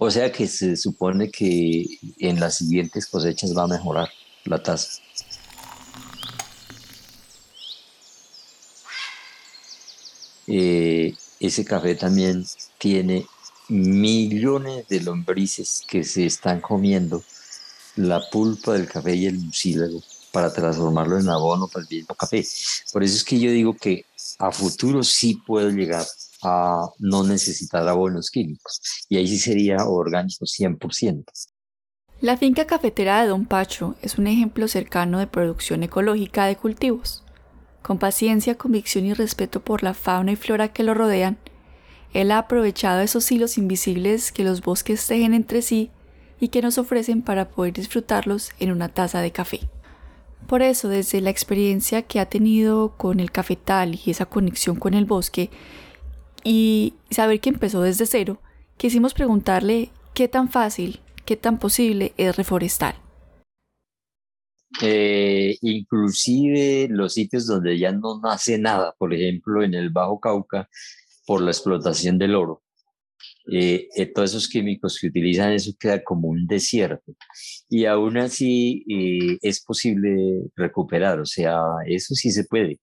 O 0.02 0.10
sea 0.10 0.32
que 0.32 0.48
se 0.48 0.78
supone 0.78 1.30
que 1.30 1.84
en 2.20 2.40
las 2.40 2.56
siguientes 2.56 3.04
cosechas 3.06 3.54
va 3.54 3.64
a 3.64 3.66
mejorar 3.66 4.08
la 4.46 4.62
tasa. 4.62 5.02
Eh, 10.46 11.12
ese 11.38 11.66
café 11.66 11.94
también 11.96 12.46
tiene 12.78 13.26
millones 13.68 14.88
de 14.88 15.00
lombrices 15.00 15.84
que 15.86 16.02
se 16.02 16.24
están 16.24 16.62
comiendo 16.62 17.22
la 17.96 18.22
pulpa 18.30 18.72
del 18.72 18.88
café 18.88 19.14
y 19.14 19.26
el 19.26 19.38
mucílago 19.38 20.02
para 20.32 20.50
transformarlo 20.50 21.18
en 21.18 21.28
abono 21.28 21.68
para 21.68 21.84
el 21.84 21.94
mismo 21.94 22.14
café. 22.14 22.42
Por 22.90 23.04
eso 23.04 23.16
es 23.16 23.22
que 23.22 23.38
yo 23.38 23.50
digo 23.50 23.76
que 23.76 24.06
a 24.38 24.50
futuro 24.50 25.04
sí 25.04 25.34
puedo 25.46 25.68
llegar 25.68 26.06
a 26.42 26.88
no 26.98 27.24
necesitar 27.24 27.86
abonos 27.86 28.30
químicos 28.30 28.80
y 29.08 29.16
ahí 29.16 29.26
sí 29.26 29.38
sería 29.38 29.84
orgánico 29.86 30.44
100%. 30.44 31.24
La 32.20 32.36
finca 32.36 32.66
cafetera 32.66 33.22
de 33.22 33.28
Don 33.28 33.46
Pacho 33.46 33.94
es 34.02 34.18
un 34.18 34.26
ejemplo 34.26 34.68
cercano 34.68 35.18
de 35.18 35.26
producción 35.26 35.82
ecológica 35.82 36.44
de 36.44 36.56
cultivos. 36.56 37.24
Con 37.82 37.98
paciencia, 37.98 38.56
convicción 38.56 39.06
y 39.06 39.14
respeto 39.14 39.60
por 39.60 39.82
la 39.82 39.94
fauna 39.94 40.32
y 40.32 40.36
flora 40.36 40.72
que 40.72 40.82
lo 40.82 40.92
rodean, 40.92 41.38
él 42.12 42.30
ha 42.30 42.38
aprovechado 42.38 43.00
esos 43.00 43.30
hilos 43.32 43.56
invisibles 43.56 44.32
que 44.32 44.44
los 44.44 44.60
bosques 44.60 45.06
tejen 45.06 45.32
entre 45.32 45.62
sí 45.62 45.90
y 46.40 46.48
que 46.48 46.60
nos 46.60 46.76
ofrecen 46.76 47.22
para 47.22 47.48
poder 47.48 47.72
disfrutarlos 47.72 48.50
en 48.58 48.72
una 48.72 48.88
taza 48.88 49.20
de 49.20 49.30
café. 49.30 49.60
Por 50.46 50.62
eso, 50.62 50.88
desde 50.88 51.20
la 51.20 51.30
experiencia 51.30 52.02
que 52.02 52.18
ha 52.18 52.26
tenido 52.26 52.96
con 52.96 53.20
el 53.20 53.30
cafetal 53.30 53.98
y 54.04 54.10
esa 54.10 54.26
conexión 54.26 54.76
con 54.76 54.94
el 54.94 55.04
bosque, 55.04 55.50
y 56.44 56.94
saber 57.10 57.40
que 57.40 57.50
empezó 57.50 57.82
desde 57.82 58.06
cero, 58.06 58.40
quisimos 58.76 59.14
preguntarle 59.14 59.90
qué 60.14 60.28
tan 60.28 60.48
fácil, 60.50 61.00
qué 61.24 61.36
tan 61.36 61.58
posible 61.58 62.12
es 62.16 62.36
reforestar. 62.36 62.96
Eh, 64.82 65.56
inclusive 65.62 66.88
los 66.90 67.14
sitios 67.14 67.46
donde 67.46 67.78
ya 67.78 67.92
no 67.92 68.20
nace 68.20 68.58
nada, 68.58 68.94
por 68.98 69.12
ejemplo 69.12 69.62
en 69.62 69.74
el 69.74 69.90
Bajo 69.90 70.20
Cauca, 70.20 70.68
por 71.26 71.42
la 71.42 71.50
explotación 71.50 72.18
del 72.18 72.34
oro. 72.34 72.62
Eh, 73.52 73.88
eh, 73.96 74.06
todos 74.06 74.30
esos 74.30 74.48
químicos 74.48 74.98
que 75.00 75.08
utilizan 75.08 75.52
eso 75.52 75.72
queda 75.78 76.04
como 76.04 76.28
un 76.28 76.46
desierto 76.46 77.16
y 77.68 77.84
aún 77.84 78.16
así 78.18 78.84
eh, 78.88 79.38
es 79.42 79.60
posible 79.64 80.42
recuperar, 80.54 81.18
o 81.20 81.26
sea, 81.26 81.58
eso 81.86 82.14
sí 82.14 82.30
se 82.30 82.44
puede. 82.44 82.78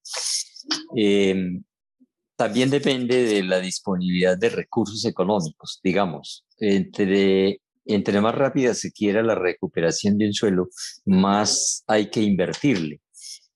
También 2.38 2.70
depende 2.70 3.24
de 3.24 3.44
la 3.44 3.60
disponibilidad 3.60 4.38
de 4.38 4.50
recursos 4.50 5.04
económicos, 5.06 5.80
digamos. 5.84 6.46
Entre, 6.60 7.62
entre 7.86 8.22
más 8.22 8.36
rápida 8.36 8.76
se 8.76 8.92
quiera 8.92 9.24
la 9.24 9.34
recuperación 9.34 10.20
de 10.20 10.28
un 10.28 10.34
suelo, 10.34 10.70
más 11.04 11.84
hay 11.88 12.12
que 12.12 12.22
invertirle. 12.22 13.02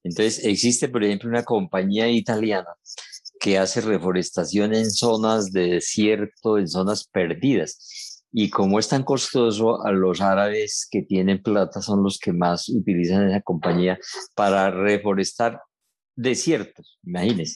Entonces, 0.04 0.44
existe, 0.46 0.89
por 0.89 1.04
ejemplo, 1.04 1.30
una 1.30 1.44
compañía 1.44 2.10
italiana 2.10 2.70
que 3.39 3.60
hace 3.60 3.82
reforestación 3.82 4.74
en 4.74 4.89
zonas 4.89 5.52
de 5.52 5.67
desierto, 5.74 6.58
en 6.58 6.67
zonas 6.67 7.08
perdidas. 7.08 8.24
y 8.34 8.50
como 8.50 8.80
es 8.80 8.88
tan 8.88 9.04
costoso, 9.04 9.86
a 9.86 9.91
los 9.91 10.22
árabes 10.22 10.88
que 10.89 11.02
tienen 11.02 11.44
plata 11.44 11.82
son 11.82 12.02
los 12.02 12.17
que 12.17 12.32
más 12.34 12.70
utilizan 12.70 13.30
esa 13.30 13.41
compañía 13.41 14.00
para 14.36 14.72
reforestar 14.72 15.60
desiertos, 16.15 17.00
imagínense. 17.04 17.56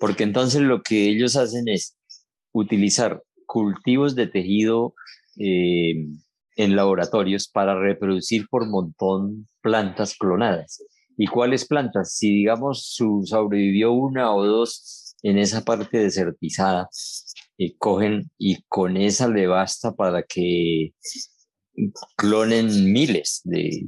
Porque 0.00 0.24
entonces 0.24 0.62
lo 0.62 0.82
que 0.82 1.08
ellos 1.08 1.36
hacen 1.36 1.68
es 1.68 1.96
utilizar 2.52 3.22
cultivos 3.46 4.14
de 4.14 4.26
tejido 4.26 4.94
eh, 5.38 6.06
en 6.56 6.76
laboratorios 6.76 7.48
para 7.48 7.78
reproducir 7.78 8.46
por 8.48 8.68
montón 8.68 9.48
plantas 9.60 10.16
clonadas. 10.16 10.82
¿Y 11.16 11.26
cuáles 11.26 11.66
plantas? 11.66 12.16
Si 12.16 12.28
digamos 12.28 12.86
su, 12.94 13.22
sobrevivió 13.24 13.92
una 13.92 14.34
o 14.34 14.44
dos 14.44 15.14
en 15.22 15.38
esa 15.38 15.64
parte 15.64 15.98
desertizada, 15.98 16.88
eh, 17.58 17.76
cogen 17.78 18.30
y 18.36 18.62
con 18.64 18.96
esa 18.96 19.28
le 19.28 19.46
basta 19.46 19.92
para 19.94 20.22
que 20.22 20.92
clonen 22.16 22.92
miles 22.92 23.40
de, 23.44 23.86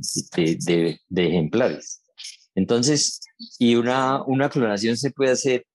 ejemplares. 1.14 2.02
Entonces, 2.56 3.20
y 3.58 3.76
una, 3.76 4.24
clonación 4.50 4.96
se 4.96 5.10
puede 5.10 5.30
hacer, 5.30 5.66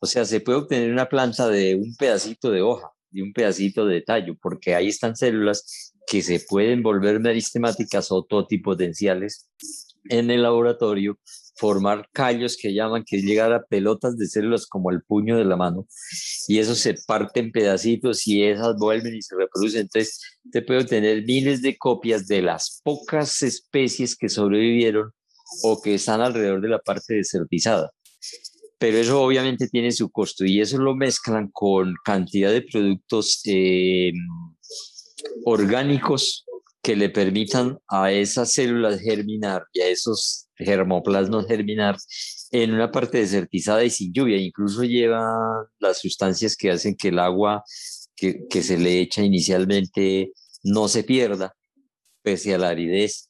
o 0.00 0.06
sea, 0.06 0.24
se 0.24 0.40
puede 0.40 0.58
obtener 0.58 0.90
una 0.92 1.08
planta 1.08 1.48
de 1.48 1.74
un 1.74 1.94
pedacito 1.96 2.50
de 2.50 2.62
hoja, 2.62 2.90
de 3.10 3.22
un 3.22 3.32
pedacito 3.32 3.84
de 3.86 4.02
tallo, 4.02 4.34
porque 4.40 4.74
ahí 4.74 4.88
están 4.88 5.16
células 5.16 5.92
que 6.06 6.22
se 6.22 6.40
pueden 6.40 6.82
volver 6.82 7.20
meristemáticas 7.20 8.10
o 8.12 8.24
totipotenciales 8.24 9.50
en 10.08 10.30
el 10.30 10.42
laboratorio 10.42 11.18
formar 11.56 12.08
callos 12.12 12.56
que 12.56 12.72
llaman, 12.72 13.04
que 13.06 13.18
llegar 13.18 13.52
a 13.52 13.64
pelotas 13.64 14.16
de 14.16 14.26
células 14.26 14.66
como 14.66 14.90
el 14.90 15.02
puño 15.02 15.36
de 15.36 15.44
la 15.44 15.56
mano, 15.56 15.86
y 16.48 16.58
eso 16.58 16.74
se 16.74 16.94
parte 17.06 17.40
en 17.40 17.52
pedacitos 17.52 18.26
y 18.26 18.44
esas 18.44 18.76
vuelven 18.78 19.14
y 19.14 19.22
se 19.22 19.36
reproducen. 19.36 19.82
Entonces, 19.82 20.20
te 20.50 20.62
puede 20.62 20.80
obtener 20.80 21.24
miles 21.24 21.62
de 21.62 21.76
copias 21.76 22.26
de 22.26 22.42
las 22.42 22.80
pocas 22.82 23.42
especies 23.42 24.16
que 24.16 24.28
sobrevivieron 24.28 25.12
o 25.62 25.80
que 25.80 25.94
están 25.94 26.20
alrededor 26.20 26.60
de 26.60 26.68
la 26.68 26.78
parte 26.78 27.14
desertizada. 27.14 27.90
Pero 28.78 28.98
eso 28.98 29.22
obviamente 29.22 29.68
tiene 29.68 29.92
su 29.92 30.10
costo 30.10 30.44
y 30.44 30.60
eso 30.60 30.78
lo 30.78 30.96
mezclan 30.96 31.50
con 31.52 31.94
cantidad 32.04 32.50
de 32.50 32.62
productos 32.62 33.40
eh, 33.46 34.12
orgánicos 35.44 36.44
que 36.82 36.96
le 36.96 37.08
permitan 37.08 37.78
a 37.86 38.10
esas 38.10 38.52
células 38.52 39.00
germinar 39.00 39.62
y 39.72 39.82
a 39.82 39.88
esos 39.88 40.48
germoplasmas 40.56 41.46
germinar 41.46 41.96
en 42.50 42.74
una 42.74 42.90
parte 42.90 43.18
desertizada 43.18 43.84
y 43.84 43.90
sin 43.90 44.12
lluvia. 44.12 44.36
Incluso 44.36 44.82
lleva 44.82 45.22
las 45.78 46.00
sustancias 46.00 46.56
que 46.56 46.72
hacen 46.72 46.96
que 46.96 47.08
el 47.08 47.20
agua 47.20 47.62
que, 48.16 48.46
que 48.50 48.62
se 48.62 48.78
le 48.78 49.00
echa 49.00 49.22
inicialmente 49.22 50.32
no 50.64 50.88
se 50.88 51.04
pierda, 51.04 51.54
pese 52.22 52.54
a 52.54 52.58
la 52.58 52.70
aridez, 52.70 53.28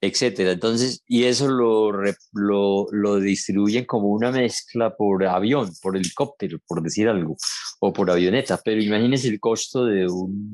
etcétera. 0.00 0.52
Entonces, 0.52 1.02
y 1.06 1.24
eso 1.24 1.48
lo, 1.48 1.92
lo, 2.32 2.86
lo, 2.90 3.20
distribuyen 3.20 3.84
como 3.84 4.08
una 4.08 4.30
mezcla 4.30 4.94
por 4.96 5.24
avión, 5.24 5.70
por 5.82 5.96
helicóptero, 5.96 6.58
por 6.66 6.82
decir 6.82 7.08
algo, 7.08 7.36
o 7.80 7.92
por 7.92 8.10
avioneta. 8.10 8.60
Pero 8.64 8.82
imagínense 8.82 9.28
el 9.28 9.40
costo 9.40 9.84
de 9.86 10.06
un 10.06 10.52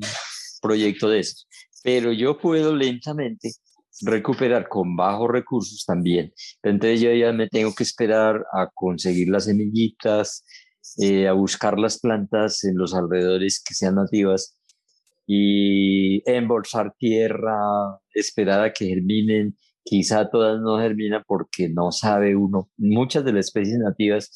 proyecto 0.61 1.09
de 1.09 1.19
esos 1.19 1.47
pero 1.83 2.13
yo 2.13 2.37
puedo 2.37 2.75
lentamente 2.75 3.51
recuperar 4.01 4.67
con 4.69 4.95
bajos 4.95 5.29
recursos 5.29 5.83
también. 5.85 6.33
Entonces 6.63 7.01
yo 7.01 7.13
ya 7.13 7.31
me 7.31 7.47
tengo 7.47 7.75
que 7.75 7.83
esperar 7.83 8.43
a 8.53 8.69
conseguir 8.73 9.29
las 9.29 9.45
semillitas, 9.45 10.43
eh, 10.97 11.27
a 11.27 11.33
buscar 11.33 11.77
las 11.77 11.99
plantas 11.99 12.63
en 12.63 12.77
los 12.77 12.95
alrededores 12.95 13.61
que 13.63 13.75
sean 13.75 13.95
nativas 13.95 14.57
y 15.25 16.21
embolsar 16.29 16.93
tierra, 16.97 17.57
esperar 18.13 18.63
a 18.63 18.73
que 18.73 18.87
germinen. 18.87 19.57
Quizá 19.85 20.29
todas 20.29 20.61
no 20.61 20.79
germinan 20.79 21.23
porque 21.27 21.69
no 21.69 21.91
sabe 21.91 22.35
uno. 22.35 22.69
Muchas 22.77 23.25
de 23.25 23.33
las 23.33 23.47
especies 23.47 23.79
nativas 23.79 24.29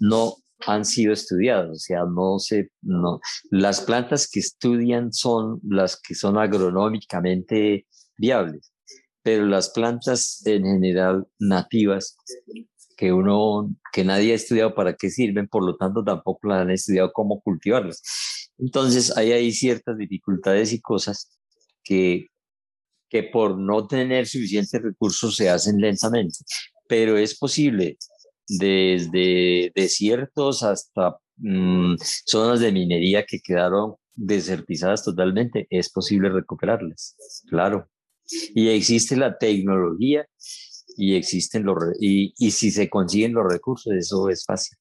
no 0.00 0.34
han 0.66 0.84
sido 0.84 1.12
estudiados, 1.12 1.70
o 1.70 1.78
sea, 1.78 2.00
no 2.04 2.38
se, 2.38 2.70
no, 2.82 3.20
las 3.50 3.80
plantas 3.82 4.28
que 4.30 4.40
estudian 4.40 5.12
son 5.12 5.60
las 5.62 6.00
que 6.00 6.14
son 6.14 6.38
agronómicamente 6.38 7.86
viables, 8.16 8.72
pero 9.22 9.46
las 9.46 9.70
plantas 9.70 10.42
en 10.46 10.64
general 10.64 11.26
nativas 11.38 12.16
que 12.96 13.12
uno, 13.12 13.74
que 13.92 14.04
nadie 14.04 14.32
ha 14.32 14.36
estudiado 14.36 14.74
para 14.74 14.94
qué 14.94 15.10
sirven, 15.10 15.48
por 15.48 15.64
lo 15.64 15.76
tanto 15.76 16.04
tampoco 16.04 16.48
las 16.48 16.62
han 16.62 16.70
estudiado 16.70 17.10
cómo 17.12 17.40
cultivarlas. 17.40 18.02
Entonces, 18.58 19.16
ahí 19.16 19.32
hay 19.32 19.52
ciertas 19.52 19.96
dificultades 19.96 20.72
y 20.72 20.80
cosas 20.80 21.36
que, 21.82 22.28
que 23.08 23.24
por 23.24 23.58
no 23.58 23.86
tener 23.86 24.26
suficientes 24.26 24.80
recursos 24.82 25.36
se 25.36 25.50
hacen 25.50 25.80
lentamente, 25.80 26.38
pero 26.88 27.18
es 27.18 27.38
posible 27.38 27.98
desde 28.46 29.72
desiertos 29.74 30.62
hasta 30.62 31.16
mm, 31.36 31.96
zonas 32.26 32.60
de 32.60 32.72
minería 32.72 33.24
que 33.24 33.40
quedaron 33.40 33.94
desertizadas 34.14 35.04
totalmente, 35.04 35.66
es 35.70 35.90
posible 35.90 36.28
recuperarlas, 36.30 37.16
claro. 37.48 37.88
Y 38.54 38.68
existe 38.68 39.16
la 39.16 39.36
tecnología 39.36 40.26
y 40.96 41.16
existen 41.16 41.64
los 41.64 41.76
y, 42.00 42.32
y 42.38 42.50
si 42.52 42.70
se 42.70 42.88
consiguen 42.88 43.34
los 43.34 43.44
recursos, 43.50 43.92
eso 43.92 44.28
es 44.30 44.44
fácil. 44.44 44.78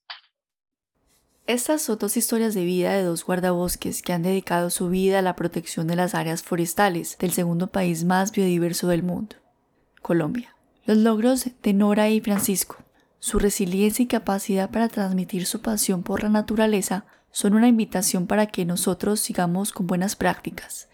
Estas 1.45 1.82
son 1.82 1.97
dos 1.99 2.15
historias 2.15 2.53
de 2.53 2.63
vida 2.63 2.93
de 2.93 3.03
dos 3.03 3.25
guardabosques 3.25 4.01
que 4.01 4.13
han 4.13 4.23
dedicado 4.23 4.69
su 4.69 4.89
vida 4.89 5.19
a 5.19 5.21
la 5.21 5.36
protección 5.36 5.88
de 5.88 5.95
las 5.95 6.15
áreas 6.15 6.41
forestales 6.41 7.17
del 7.17 7.32
segundo 7.32 7.67
país 7.67 8.06
más 8.06 8.32
biodiverso 8.32 8.88
del 8.88 9.03
mundo, 9.03 9.36
Colombia. 10.01 10.56
Los 10.86 10.97
logros 10.97 11.49
de 11.62 11.73
Nora 11.73 12.10
y 12.10 12.21
Francisco 12.21 12.77
su 13.23 13.39
resiliencia 13.39 14.03
y 14.03 14.08
capacidad 14.08 14.69
para 14.69 14.89
transmitir 14.89 15.45
su 15.45 15.62
pasión 15.62 16.03
por 16.03 16.23
la 16.23 16.27
naturaleza 16.27 17.06
son 17.32 17.53
una 17.53 17.69
invitación 17.69 18.27
para 18.27 18.47
que 18.47 18.65
nosotros 18.65 19.21
sigamos 19.21 19.71
con 19.71 19.88
buenas 19.88 20.17
prácticas, 20.17 20.89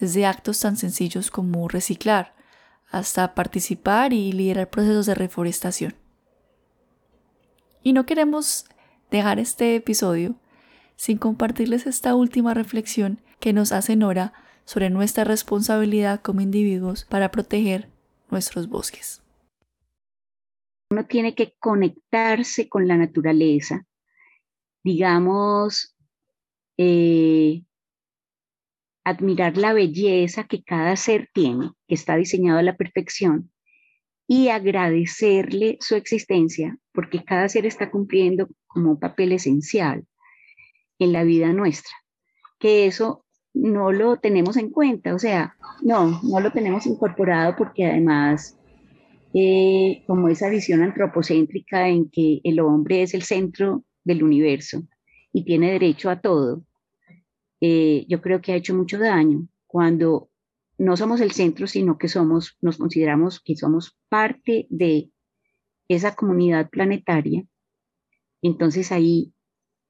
desde 0.00 0.26
actos 0.26 0.58
tan 0.58 0.76
sencillos 0.76 1.30
como 1.30 1.68
reciclar, 1.68 2.34
hasta 2.90 3.32
participar 3.32 4.12
y 4.12 4.32
liderar 4.32 4.68
procesos 4.70 5.06
de 5.06 5.14
reforestación. 5.14 5.94
Y 7.84 7.92
no 7.92 8.06
queremos 8.06 8.64
dejar 9.10 9.38
este 9.38 9.76
episodio 9.76 10.36
sin 10.96 11.18
compartirles 11.18 11.86
esta 11.86 12.14
última 12.14 12.54
reflexión 12.54 13.20
que 13.40 13.52
nos 13.52 13.72
hace 13.72 13.96
Nora 13.96 14.32
sobre 14.64 14.90
nuestra 14.90 15.24
responsabilidad 15.24 16.20
como 16.20 16.40
individuos 16.40 17.04
para 17.04 17.30
proteger 17.30 17.88
nuestros 18.30 18.68
bosques. 18.68 19.22
Uno 20.90 21.06
tiene 21.06 21.34
que 21.34 21.54
conectarse 21.58 22.68
con 22.68 22.88
la 22.88 22.96
naturaleza, 22.96 23.86
digamos, 24.82 25.94
eh, 26.78 27.62
admirar 29.04 29.56
la 29.56 29.72
belleza 29.72 30.44
que 30.44 30.62
cada 30.62 30.96
ser 30.96 31.30
tiene, 31.32 31.72
que 31.86 31.94
está 31.94 32.16
diseñado 32.16 32.58
a 32.58 32.62
la 32.62 32.76
perfección, 32.76 33.50
y 34.30 34.50
agradecerle 34.50 35.78
su 35.80 35.96
existencia, 35.96 36.78
porque 36.92 37.24
cada 37.24 37.48
ser 37.48 37.64
está 37.64 37.90
cumpliendo 37.90 38.46
como 38.66 38.90
un 38.90 39.00
papel 39.00 39.32
esencial 39.32 40.04
en 40.98 41.12
la 41.14 41.24
vida 41.24 41.52
nuestra, 41.54 41.94
que 42.58 42.86
eso 42.86 43.24
no 43.54 43.90
lo 43.90 44.18
tenemos 44.18 44.58
en 44.58 44.68
cuenta, 44.70 45.14
o 45.14 45.18
sea, 45.18 45.56
no, 45.82 46.20
no 46.22 46.40
lo 46.40 46.52
tenemos 46.52 46.86
incorporado 46.86 47.56
porque 47.56 47.86
además 47.86 48.58
eh, 49.32 50.04
como 50.06 50.28
esa 50.28 50.50
visión 50.50 50.82
antropocéntrica 50.82 51.88
en 51.88 52.10
que 52.10 52.40
el 52.44 52.60
hombre 52.60 53.02
es 53.02 53.14
el 53.14 53.22
centro 53.22 53.84
del 54.04 54.22
universo 54.22 54.82
y 55.32 55.44
tiene 55.44 55.72
derecho 55.72 56.10
a 56.10 56.20
todo, 56.20 56.64
eh, 57.62 58.04
yo 58.08 58.20
creo 58.20 58.42
que 58.42 58.52
ha 58.52 58.56
hecho 58.56 58.74
mucho 58.74 58.98
daño 58.98 59.48
cuando 59.66 60.28
no 60.78 60.96
somos 60.96 61.20
el 61.20 61.32
centro, 61.32 61.66
sino 61.66 61.98
que 61.98 62.08
somos, 62.08 62.56
nos 62.60 62.78
consideramos 62.78 63.40
que 63.40 63.56
somos 63.56 63.98
parte 64.08 64.66
de 64.70 65.10
esa 65.88 66.14
comunidad 66.14 66.70
planetaria. 66.70 67.44
Entonces 68.42 68.92
ahí, 68.92 69.32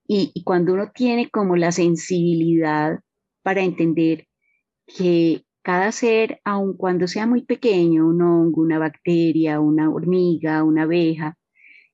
y, 0.07 0.43
cuando 0.45 0.73
uno 0.73 0.91
tiene 0.93 1.29
como 1.31 1.57
la 1.57 1.71
sensibilidad 1.71 3.01
para 3.43 3.63
entender 3.63 4.27
que 4.87 5.45
cada 5.63 5.93
ser, 5.93 6.41
aun 6.45 6.75
cuando 6.75 7.07
sea 7.07 7.27
muy 7.27 7.45
pequeño, 7.45 8.07
un 8.07 8.23
hongo, 8.23 8.63
una 8.63 8.79
bacteria, 8.79 9.61
una 9.61 9.91
hormiga, 9.91 10.65
una 10.65 10.85
abeja, 10.85 11.37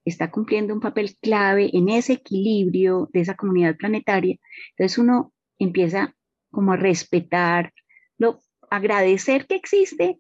está 0.04 0.30
cumpliendo 0.30 0.72
un 0.72 0.80
papel 0.80 1.16
clave 1.20 1.70
en 1.72 1.88
ese 1.88 2.12
equilibrio 2.14 3.08
de 3.12 3.20
esa 3.20 3.34
comunidad 3.34 3.76
planetaria. 3.76 4.36
Entonces 4.76 4.98
uno 4.98 5.32
empieza 5.58 6.14
como 6.52 6.72
a 6.72 6.76
respetarlo, 6.76 7.72
agradecer 8.76 9.46
que 9.46 9.56
existe 9.56 10.18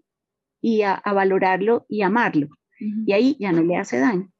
y 0.60 0.82
a, 0.82 1.02
valorarlo 1.04 1.84
y 1.88 2.02
amarlo. 2.02 2.48
Y 2.78 3.12
ahí 3.12 3.36
ya 3.38 3.52
no 3.52 3.62
le 3.62 3.76
hace 3.76 3.98
daño. 3.98 4.30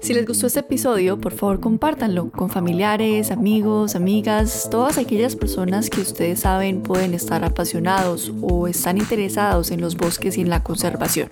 Si 0.00 0.14
les 0.14 0.24
gustó 0.24 0.46
este 0.46 0.60
episodio, 0.60 1.18
por 1.18 1.32
favor 1.32 1.58
compártanlo 1.58 2.30
con 2.30 2.48
familiares, 2.48 3.32
amigos, 3.32 3.96
amigas, 3.96 4.68
todas 4.70 4.98
aquellas 4.98 5.34
personas 5.34 5.90
que 5.90 6.00
ustedes 6.00 6.40
saben 6.40 6.82
pueden 6.82 7.12
estar 7.12 7.44
apasionados 7.44 8.32
o 8.40 8.68
están 8.68 8.98
interesados 8.98 9.72
en 9.72 9.80
los 9.80 9.96
bosques 9.96 10.38
y 10.38 10.42
en 10.42 10.50
la 10.50 10.62
conservación. 10.62 11.28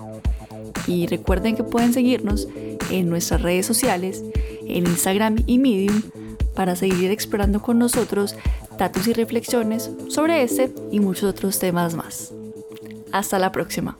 Y 0.88 1.06
recuerden 1.06 1.54
que 1.54 1.62
pueden 1.62 1.92
seguirnos 1.92 2.48
en 2.90 3.08
nuestras 3.08 3.42
redes 3.42 3.64
sociales, 3.64 4.24
en 4.66 4.86
Instagram 4.86 5.36
y 5.46 5.58
Medium, 5.58 6.02
para 6.54 6.76
seguir 6.76 7.10
explorando 7.10 7.60
con 7.60 7.78
nosotros 7.78 8.36
datos 8.78 9.06
y 9.06 9.12
reflexiones 9.12 9.90
sobre 10.08 10.42
este 10.42 10.72
y 10.90 11.00
muchos 11.00 11.30
otros 11.30 11.58
temas 11.58 11.94
más. 11.94 12.32
Hasta 13.12 13.38
la 13.38 13.52
próxima. 13.52 13.96